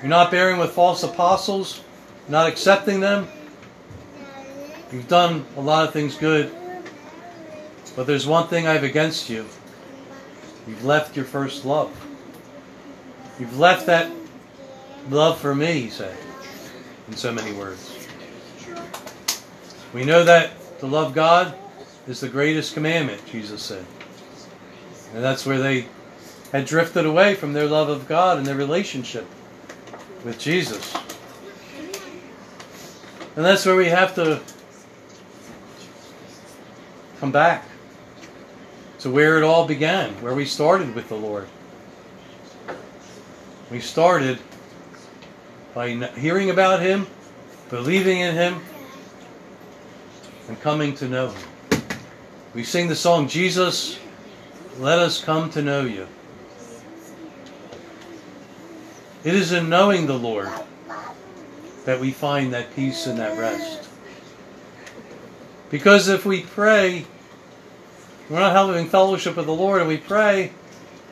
You're 0.00 0.10
not 0.10 0.30
bearing 0.30 0.58
with 0.58 0.72
false 0.72 1.02
apostles, 1.02 1.80
not 2.28 2.46
accepting 2.46 3.00
them. 3.00 3.26
You've 4.92 5.08
done 5.08 5.46
a 5.56 5.62
lot 5.62 5.88
of 5.88 5.94
things 5.94 6.14
good. 6.14 6.54
But 7.96 8.06
there's 8.06 8.26
one 8.26 8.48
thing 8.48 8.66
I 8.66 8.74
have 8.74 8.84
against 8.84 9.30
you. 9.30 9.46
You've 10.68 10.84
left 10.84 11.16
your 11.16 11.24
first 11.24 11.64
love. 11.64 11.90
You've 13.38 13.58
left 13.58 13.86
that 13.86 14.10
love 15.10 15.40
for 15.40 15.54
me, 15.54 15.80
he 15.80 15.90
said, 15.90 16.16
in 17.08 17.16
so 17.16 17.32
many 17.32 17.52
words. 17.52 18.06
We 19.92 20.04
know 20.04 20.24
that 20.24 20.52
to 20.80 20.86
love 20.86 21.14
God 21.14 21.54
is 22.06 22.20
the 22.20 22.28
greatest 22.28 22.74
commandment, 22.74 23.24
Jesus 23.26 23.62
said. 23.62 23.84
And 25.14 25.22
that's 25.22 25.46
where 25.46 25.58
they 25.58 25.86
had 26.52 26.66
drifted 26.66 27.06
away 27.06 27.34
from 27.34 27.52
their 27.52 27.66
love 27.66 27.88
of 27.88 28.06
God 28.06 28.38
and 28.38 28.46
their 28.46 28.56
relationship 28.56 29.26
with 30.24 30.38
Jesus. 30.38 30.94
And 33.36 33.44
that's 33.44 33.66
where 33.66 33.76
we 33.76 33.88
have 33.88 34.14
to 34.14 34.40
come 37.18 37.32
back 37.32 37.66
to 39.00 39.10
where 39.10 39.36
it 39.36 39.42
all 39.42 39.66
began, 39.66 40.10
where 40.22 40.34
we 40.34 40.44
started 40.44 40.94
with 40.94 41.08
the 41.08 41.16
Lord. 41.16 41.48
We 43.74 43.80
started 43.80 44.38
by 45.74 45.88
hearing 46.16 46.50
about 46.50 46.80
Him, 46.80 47.08
believing 47.70 48.20
in 48.20 48.32
Him, 48.36 48.62
and 50.46 50.60
coming 50.60 50.94
to 50.94 51.08
know 51.08 51.30
Him. 51.30 51.48
We 52.54 52.62
sing 52.62 52.86
the 52.86 52.94
song, 52.94 53.26
Jesus, 53.26 53.98
let 54.78 55.00
us 55.00 55.20
come 55.20 55.50
to 55.50 55.60
know 55.60 55.80
you. 55.80 56.06
It 59.24 59.34
is 59.34 59.50
in 59.50 59.68
knowing 59.68 60.06
the 60.06 60.16
Lord 60.16 60.50
that 61.84 61.98
we 61.98 62.12
find 62.12 62.52
that 62.52 62.76
peace 62.76 63.08
and 63.08 63.18
that 63.18 63.36
rest. 63.36 63.88
Because 65.72 66.06
if 66.06 66.24
we 66.24 66.42
pray, 66.42 67.06
we're 68.30 68.38
not 68.38 68.52
having 68.52 68.86
fellowship 68.86 69.34
with 69.34 69.46
the 69.46 69.52
Lord 69.52 69.80
and 69.80 69.88
we 69.88 69.96
pray, 69.96 70.52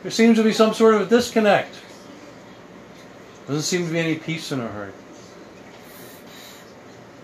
there 0.05 0.13
seems 0.13 0.39
to 0.39 0.45
be 0.45 0.53
some 0.53 0.75
sort 0.75 0.95
of 0.95 1.09
disconnect. 1.09 1.82
Doesn't 3.47 3.63
seem 3.63 3.87
to 3.87 3.93
be 3.93 3.99
any 3.99 4.15
peace 4.15 4.53
in 4.53 4.61
our 4.61 4.69
heart. 4.69 4.95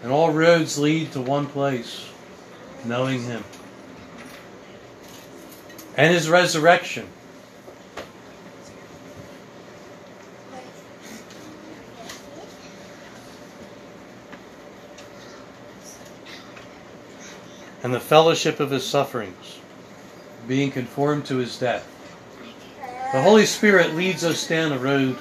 And 0.02 0.12
all 0.12 0.30
roads 0.30 0.78
lead 0.78 1.12
to 1.12 1.20
one 1.20 1.46
place 1.46 2.06
knowing 2.84 3.22
Him 3.22 3.44
and 5.96 6.14
His 6.14 6.28
resurrection. 6.28 7.06
And 17.82 17.94
the 17.94 18.00
fellowship 18.00 18.60
of 18.60 18.70
His 18.70 18.84
sufferings, 18.84 19.58
being 20.46 20.70
conformed 20.70 21.26
to 21.26 21.36
His 21.36 21.58
death. 21.58 21.86
The 23.12 23.22
Holy 23.22 23.46
Spirit 23.46 23.94
leads 23.94 24.24
us 24.24 24.46
down 24.46 24.72
a 24.72 24.78
road 24.78 25.16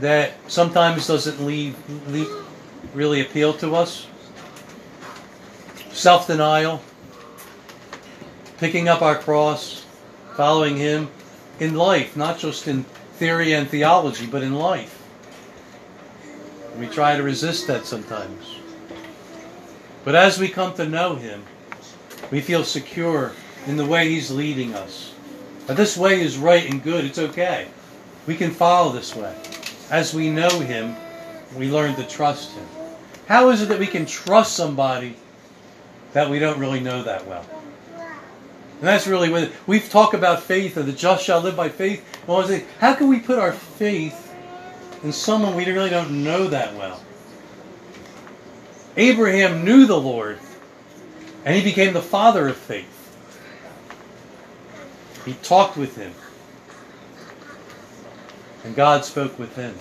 that 0.00 0.34
sometimes 0.48 1.06
doesn't 1.06 1.44
leave, 1.44 1.76
leave 2.08 2.28
really 2.94 3.20
appeal 3.20 3.52
to 3.54 3.74
us. 3.74 4.06
Self 5.92 6.26
denial, 6.26 6.82
picking 8.58 8.88
up 8.88 9.02
our 9.02 9.16
cross, 9.16 9.86
following 10.36 10.76
Him 10.76 11.08
in 11.58 11.74
life, 11.74 12.16
not 12.16 12.38
just 12.38 12.68
in 12.68 12.84
theory 13.14 13.52
and 13.52 13.68
theology, 13.68 14.26
but 14.26 14.42
in 14.42 14.54
life. 14.54 15.02
We 16.78 16.86
try 16.86 17.16
to 17.16 17.22
resist 17.22 17.66
that 17.68 17.86
sometimes. 17.86 18.56
But 20.04 20.14
as 20.14 20.38
we 20.38 20.48
come 20.48 20.74
to 20.74 20.86
know 20.86 21.14
Him, 21.14 21.42
we 22.30 22.40
feel 22.40 22.64
secure 22.64 23.32
in 23.66 23.76
the 23.76 23.86
way 23.86 24.10
He's 24.10 24.30
leading 24.30 24.74
us. 24.74 25.14
Now, 25.68 25.74
this 25.74 25.96
way 25.96 26.20
is 26.20 26.36
right 26.36 26.70
and 26.70 26.82
good, 26.82 27.04
it's 27.04 27.18
okay. 27.18 27.68
We 28.26 28.36
can 28.36 28.50
follow 28.50 28.92
this 28.92 29.16
way. 29.16 29.34
As 29.90 30.12
we 30.12 30.30
know 30.30 30.60
Him, 30.60 30.96
we 31.56 31.70
learn 31.70 31.94
to 31.96 32.04
trust 32.04 32.52
Him. 32.52 32.66
How 33.26 33.50
is 33.50 33.62
it 33.62 33.68
that 33.70 33.78
we 33.78 33.86
can 33.86 34.06
trust 34.06 34.54
somebody 34.56 35.16
that 36.12 36.30
we 36.30 36.38
don't 36.38 36.58
really 36.58 36.80
know 36.80 37.02
that 37.02 37.26
well? 37.26 37.44
And 38.78 38.82
that's 38.88 39.06
really 39.06 39.30
what 39.30 39.50
we've 39.66 39.88
talked 39.88 40.14
about 40.14 40.42
faith, 40.42 40.76
or 40.76 40.82
the 40.82 40.92
just 40.92 41.24
shall 41.24 41.40
live 41.40 41.56
by 41.56 41.68
faith. 41.68 42.04
How 42.78 42.94
can 42.94 43.08
we 43.08 43.20
put 43.20 43.38
our 43.38 43.52
faith 43.52 44.34
in 45.02 45.12
someone 45.12 45.54
we 45.54 45.64
really 45.64 45.90
don't 45.90 46.24
know 46.24 46.48
that 46.48 46.74
well? 46.74 47.02
Abraham 48.96 49.64
knew 49.64 49.86
the 49.86 49.98
Lord, 49.98 50.38
and 51.44 51.56
he 51.56 51.62
became 51.62 51.94
the 51.94 52.02
father 52.02 52.48
of 52.48 52.56
faith. 52.56 52.92
He 55.24 55.34
talked 55.34 55.76
with 55.76 55.96
him, 55.96 56.12
and 58.66 58.74
God 58.74 59.04
spoke 59.04 59.38
with 59.38 59.54
him. 59.54 59.74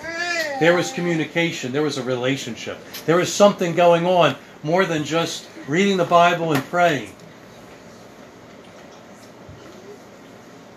There 0.59 0.75
was 0.75 0.91
communication, 0.91 1.71
there 1.71 1.81
was 1.81 1.97
a 1.97 2.03
relationship, 2.03 2.77
there 3.05 3.17
was 3.17 3.33
something 3.33 3.75
going 3.75 4.05
on 4.05 4.35
more 4.63 4.85
than 4.85 5.03
just 5.03 5.49
reading 5.67 5.97
the 5.97 6.05
Bible 6.05 6.53
and 6.53 6.63
praying. 6.65 7.09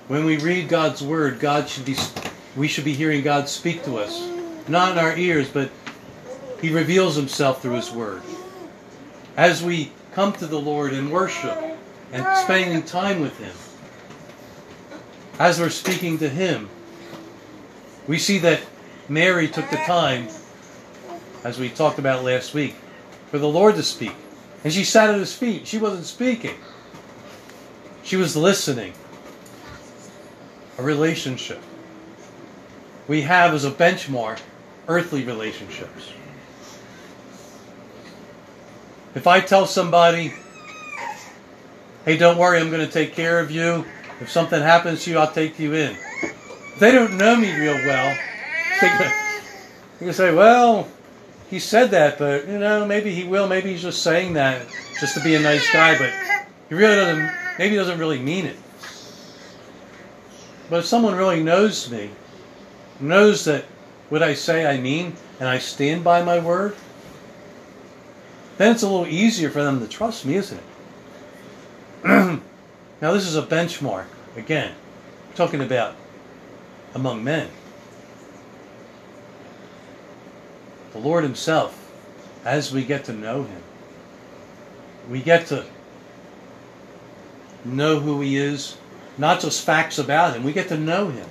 When 0.09 0.25
we 0.25 0.39
read 0.39 0.71
God's 0.71 1.03
word, 1.03 1.39
God 1.39 1.69
should 1.69 1.85
be 1.85 1.97
we 2.57 2.67
should 2.67 2.85
be 2.85 2.95
hearing 2.95 3.23
God 3.23 3.49
speak 3.49 3.85
to 3.85 3.99
us. 3.99 4.27
Not 4.67 4.93
in 4.93 4.99
our 4.99 5.17
ears, 5.17 5.49
but 5.49 5.71
he 6.61 6.71
reveals 6.71 7.15
himself 7.15 7.63
through 7.63 7.77
his 7.77 7.91
word. 7.91 8.23
As 9.37 9.63
we 9.63 9.93
come 10.13 10.33
to 10.33 10.47
the 10.47 10.59
Lord 10.59 10.95
in 10.95 11.11
worship 11.11 11.57
and 12.11 12.27
spending 12.39 12.83
time 12.83 13.21
with 13.21 13.39
him, 13.39 13.55
as 15.39 15.61
we're 15.61 15.69
speaking 15.69 16.19
to 16.19 16.29
him, 16.29 16.69
we 18.09 18.19
see 18.19 18.39
that 18.39 18.61
Mary 19.09 19.47
took 19.47 19.71
the 19.71 19.77
time, 19.77 20.29
as 21.45 21.61
we 21.61 21.69
talked 21.69 21.99
about 21.99 22.25
last 22.25 22.55
week, 22.55 22.75
for 23.31 23.39
the 23.39 23.49
Lord 23.49 23.77
to 23.77 23.83
speak. 23.83 24.15
And 24.65 24.73
she 24.73 24.83
sat 24.83 25.11
at 25.11 25.19
his 25.21 25.35
feet. 25.35 25.67
She 25.67 25.79
wasn't 25.79 26.07
speaking. 26.07 26.57
She 28.03 28.17
was 28.17 28.35
listening 28.37 28.95
a 30.79 30.83
relationship. 30.83 31.61
We 33.07 33.23
have 33.23 33.55
as 33.55 33.65
a 33.65 33.71
benchmark 33.71 34.41
earthly 34.89 35.25
relationships. 35.25 36.13
If 39.15 39.27
I 39.27 39.41
tell 39.41 39.67
somebody, 39.67 40.33
hey, 42.05 42.17
don't 42.17 42.39
worry, 42.39 42.59
I'm 42.59 42.71
going 42.71 42.87
to 42.87 42.93
take 42.93 43.13
care 43.15 43.41
of 43.41 43.51
you. 43.51 43.85
If 44.21 44.31
something 44.31 44.61
happens 44.61 45.05
to 45.05 45.11
you, 45.11 45.19
I'll 45.19 45.31
take 45.31 45.59
you 45.59 45.75
in. 45.75 45.97
They 46.79 46.93
don't 46.93 47.17
know 47.17 47.37
me 47.37 47.53
real 47.53 47.75
well, 47.75 48.17
they 48.81 50.05
can 50.05 50.13
say, 50.13 50.33
well, 50.33 50.89
he 51.51 51.59
said 51.59 51.91
that, 51.91 52.19
but 52.19 52.47
you 52.47 52.59
know, 52.59 52.87
maybe 52.87 53.13
he 53.13 53.25
will. 53.25 53.49
Maybe 53.49 53.73
he's 53.73 53.83
just 53.83 54.03
saying 54.03 54.35
that 54.35 54.67
just 55.01 55.15
to 55.15 55.25
be 55.25 55.35
a 55.35 55.41
nice 55.41 55.71
guy, 55.73 55.99
but 55.99 56.13
he 56.69 56.75
really 56.75 56.95
doesn't. 56.95 57.33
Maybe 57.59 57.71
he 57.71 57.77
doesn't 57.77 57.99
really 57.99 58.19
mean 58.19 58.47
it. 58.47 58.57
But 60.71 60.81
if 60.81 60.87
someone 60.87 61.15
really 61.15 61.43
knows 61.43 61.91
me, 61.91 62.11
knows 63.01 63.45
that 63.47 63.65
what 64.09 64.23
I 64.23 64.35
say 64.35 64.67
I 64.67 64.79
mean, 64.79 65.15
and 65.41 65.49
I 65.49 65.59
stand 65.59 66.05
by 66.05 66.23
my 66.23 66.39
word, 66.39 66.77
then 68.59 68.73
it's 68.73 68.83
a 68.83 68.89
little 68.89 69.07
easier 69.07 69.51
for 69.51 69.63
them 69.63 69.81
to 69.81 69.89
trust 69.89 70.27
me, 70.27 70.37
isn't 70.37 70.59
it? 70.59 70.65
now, 73.01 73.13
this 73.13 73.27
is 73.27 73.37
a 73.37 73.43
benchmark. 73.43 74.07
Again, 74.37 74.75
talking 75.35 75.61
about 75.61 75.97
among 76.95 77.25
men. 77.25 77.49
The 80.93 80.99
Lord 80.99 81.25
Himself, 81.25 81.93
as 82.45 82.73
we 82.73 82.85
get 82.85 83.05
to 83.05 83.13
know 83.13 83.43
Him, 83.43 83.63
we 85.11 85.21
get 85.21 85.47
to 85.49 85.65
know 87.65 88.01
who 88.01 88.21
He 88.21 88.37
is, 88.37 88.77
not 89.19 89.41
just 89.41 89.65
facts 89.65 89.99
about 89.99 90.37
him. 90.37 90.45
We 90.45 90.53
get 90.53 90.69
to 90.69 90.79
know 90.79 91.09
him 91.09 91.27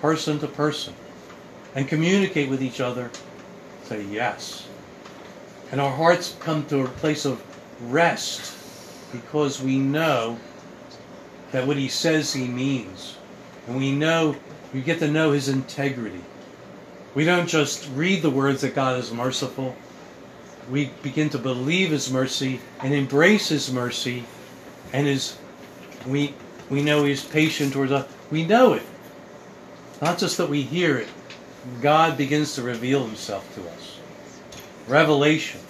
person 0.00 0.38
to 0.40 0.46
person 0.46 0.94
and 1.74 1.88
communicate 1.88 2.48
with 2.48 2.62
each 2.62 2.80
other. 2.80 3.10
Say 3.84 4.04
yes. 4.04 4.68
And 5.70 5.80
our 5.80 5.90
hearts 5.90 6.36
come 6.40 6.64
to 6.66 6.82
a 6.82 6.88
place 6.88 7.24
of 7.24 7.42
rest 7.90 8.54
because 9.12 9.62
we 9.62 9.78
know 9.78 10.38
that 11.52 11.66
what 11.66 11.76
he 11.76 11.88
says 11.88 12.32
he 12.32 12.46
means. 12.46 13.17
And 13.68 13.76
we 13.76 13.92
know, 13.92 14.34
we 14.74 14.80
get 14.80 14.98
to 14.98 15.08
know 15.08 15.30
his 15.30 15.48
integrity. 15.48 16.24
We 17.14 17.24
don't 17.24 17.46
just 17.46 17.88
read 17.94 18.22
the 18.22 18.30
words 18.30 18.62
that 18.62 18.74
God 18.74 18.98
is 18.98 19.12
merciful. 19.12 19.76
We 20.68 20.90
begin 21.02 21.30
to 21.30 21.38
believe 21.38 21.90
his 21.90 22.10
mercy 22.10 22.60
and 22.80 22.92
embrace 22.92 23.48
his 23.48 23.72
mercy 23.72 24.24
and 24.92 25.06
his 25.06 25.38
we, 26.06 26.34
we 26.70 26.82
know 26.82 27.04
He's 27.04 27.24
patient 27.24 27.72
towards 27.72 27.92
us. 27.92 28.08
We 28.30 28.44
know 28.44 28.74
it. 28.74 28.82
Not 30.00 30.18
just 30.18 30.36
that 30.38 30.48
we 30.48 30.62
hear 30.62 30.96
it. 30.96 31.08
God 31.82 32.16
begins 32.16 32.54
to 32.54 32.62
reveal 32.62 33.04
Himself 33.04 33.52
to 33.54 33.68
us. 33.68 33.98
Revelation. 34.86 35.60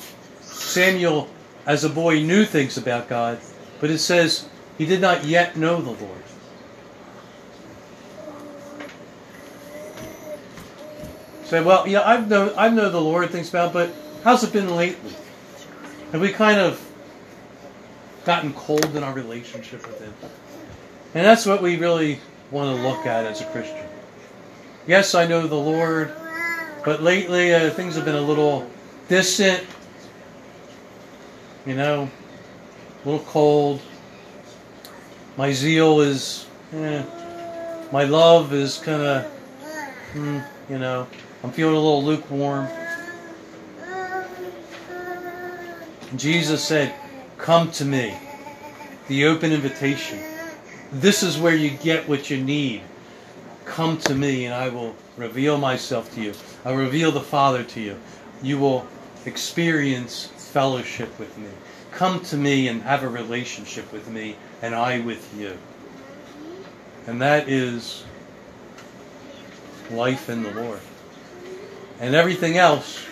Samuel, 0.43 1.29
as 1.67 1.85
a 1.85 1.89
boy, 1.89 2.21
knew 2.21 2.45
things 2.45 2.77
about 2.77 3.09
God, 3.09 3.39
but 3.81 3.91
it 3.91 3.99
says 3.99 4.49
he 4.77 4.87
did 4.87 5.01
not 5.01 5.25
yet 5.25 5.57
know 5.57 5.81
the 5.81 5.91
Lord. 5.91 6.23
Say, 11.49 11.63
well, 11.63 11.89
yeah, 11.89 12.03
I've 12.03 12.29
known 12.29 12.53
I've 12.57 12.75
known 12.75 12.93
the 12.93 13.01
Lord 13.01 13.31
things 13.31 13.49
about, 13.49 13.73
but 13.73 13.91
how's 14.23 14.45
it 14.45 14.53
been 14.53 14.75
lately? 14.77 15.13
Have 16.13 16.21
we 16.21 16.31
kind 16.31 16.61
of 16.61 16.81
gotten 18.25 18.53
cold 18.53 18.95
in 18.95 19.03
our 19.03 19.15
relationship 19.15 19.87
with 19.87 20.01
Him? 20.01 20.13
And 21.15 21.25
that's 21.25 21.47
what 21.47 21.63
we 21.63 21.77
really 21.77 22.21
want 22.51 22.77
to 22.77 22.83
look 22.83 23.07
at 23.07 23.25
as 23.25 23.41
a 23.41 23.47
Christian. 23.47 23.87
Yes, 24.87 25.15
I 25.15 25.27
know 25.27 25.47
the 25.47 25.55
Lord, 25.55 26.13
but 26.85 27.03
lately 27.03 27.55
uh, 27.55 27.71
things 27.71 27.95
have 27.97 28.05
been 28.05 28.15
a 28.15 28.21
little 28.21 28.71
distant, 29.09 29.65
you 31.65 31.75
know, 31.75 32.11
a 33.05 33.09
little 33.09 33.25
cold. 33.27 33.81
My 35.39 35.53
zeal 35.53 36.01
is, 36.01 36.47
eh, 36.73 37.03
my 37.91 38.05
love 38.05 38.53
is 38.53 38.79
kind 38.79 39.03
of, 39.03 39.25
hmm, 40.13 40.39
you 40.69 40.79
know, 40.79 41.07
I'm 41.43 41.53
feeling 41.53 41.75
a 41.77 41.79
little 41.79 42.05
lukewarm. 42.05 42.69
Jesus 46.17 46.65
said, 46.65 46.95
Come 47.37 47.71
to 47.73 47.85
me. 47.85 48.17
The 49.07 49.27
open 49.27 49.53
invitation. 49.53 50.19
This 50.91 51.23
is 51.23 51.39
where 51.39 51.55
you 51.55 51.71
get 51.71 52.09
what 52.09 52.31
you 52.31 52.43
need. 52.43 52.83
Come 53.65 53.99
to 53.99 54.15
me 54.15 54.47
and 54.47 54.55
I 54.55 54.69
will 54.71 54.97
reveal 55.17 55.59
myself 55.59 56.13
to 56.15 56.23
you. 56.23 56.35
I'll 56.65 56.75
reveal 56.75 57.13
the 57.13 57.21
Father 57.21 57.63
to 57.63 57.81
you. 57.81 57.99
You 58.43 58.59
will 58.59 58.87
experience 59.27 60.27
fellowship 60.27 61.17
with 61.19 61.37
me. 61.39 61.49
Come 61.93 62.21
to 62.25 62.37
me 62.37 62.69
and 62.69 62.83
have 62.83 63.03
a 63.03 63.09
relationship 63.09 63.93
with 63.93 64.09
me 64.09 64.37
and 64.63 64.75
I 64.75 65.01
with 65.01 65.39
you. 65.39 65.57
And 67.07 67.23
that 67.23 67.49
is 67.49 68.05
life 69.91 70.29
in 70.29 70.43
the 70.43 70.51
Lord. 70.53 70.81
And 72.01 72.15
everything 72.15 72.59
else 72.59 73.05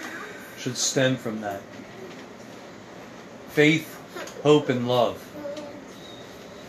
should 0.59 0.76
stem 0.76 1.16
from 1.16 1.41
that. 1.41 1.61
Faith, 3.49 3.93
hope, 4.43 4.68
and 4.68 4.87
love 4.89 5.22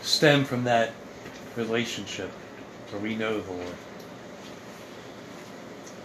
stem 0.08 0.44
from 0.44 0.64
that 0.64 0.92
relationship 1.56 2.30
where 2.90 3.00
we 3.00 3.14
know 3.14 3.40
the 3.40 3.52
Lord. 3.52 3.74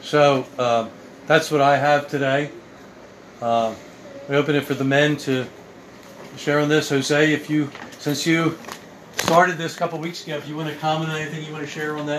So 0.01 0.45
uh, 0.59 0.89
that's 1.25 1.49
what 1.49 1.61
I 1.61 1.77
have 1.77 2.09
today. 2.09 2.51
Uh, 3.41 3.73
we 4.27 4.35
open 4.35 4.55
it 4.55 4.65
for 4.65 4.73
the 4.73 4.83
men 4.83 5.15
to 5.17 5.45
share 6.37 6.59
on 6.59 6.69
this. 6.69 6.89
Jose, 6.89 7.33
if 7.33 7.49
you, 7.49 7.71
since 7.99 8.27
you 8.27 8.57
started 9.15 9.57
this 9.57 9.75
a 9.75 9.79
couple 9.79 9.99
weeks 9.99 10.25
ago, 10.25 10.35
if 10.35 10.47
you 10.47 10.57
want 10.57 10.69
to 10.69 10.75
comment 10.75 11.09
on 11.09 11.17
anything 11.17 11.45
you 11.45 11.53
want 11.53 11.63
to 11.63 11.69
share 11.69 11.97
on 11.97 12.05
that. 12.07 12.11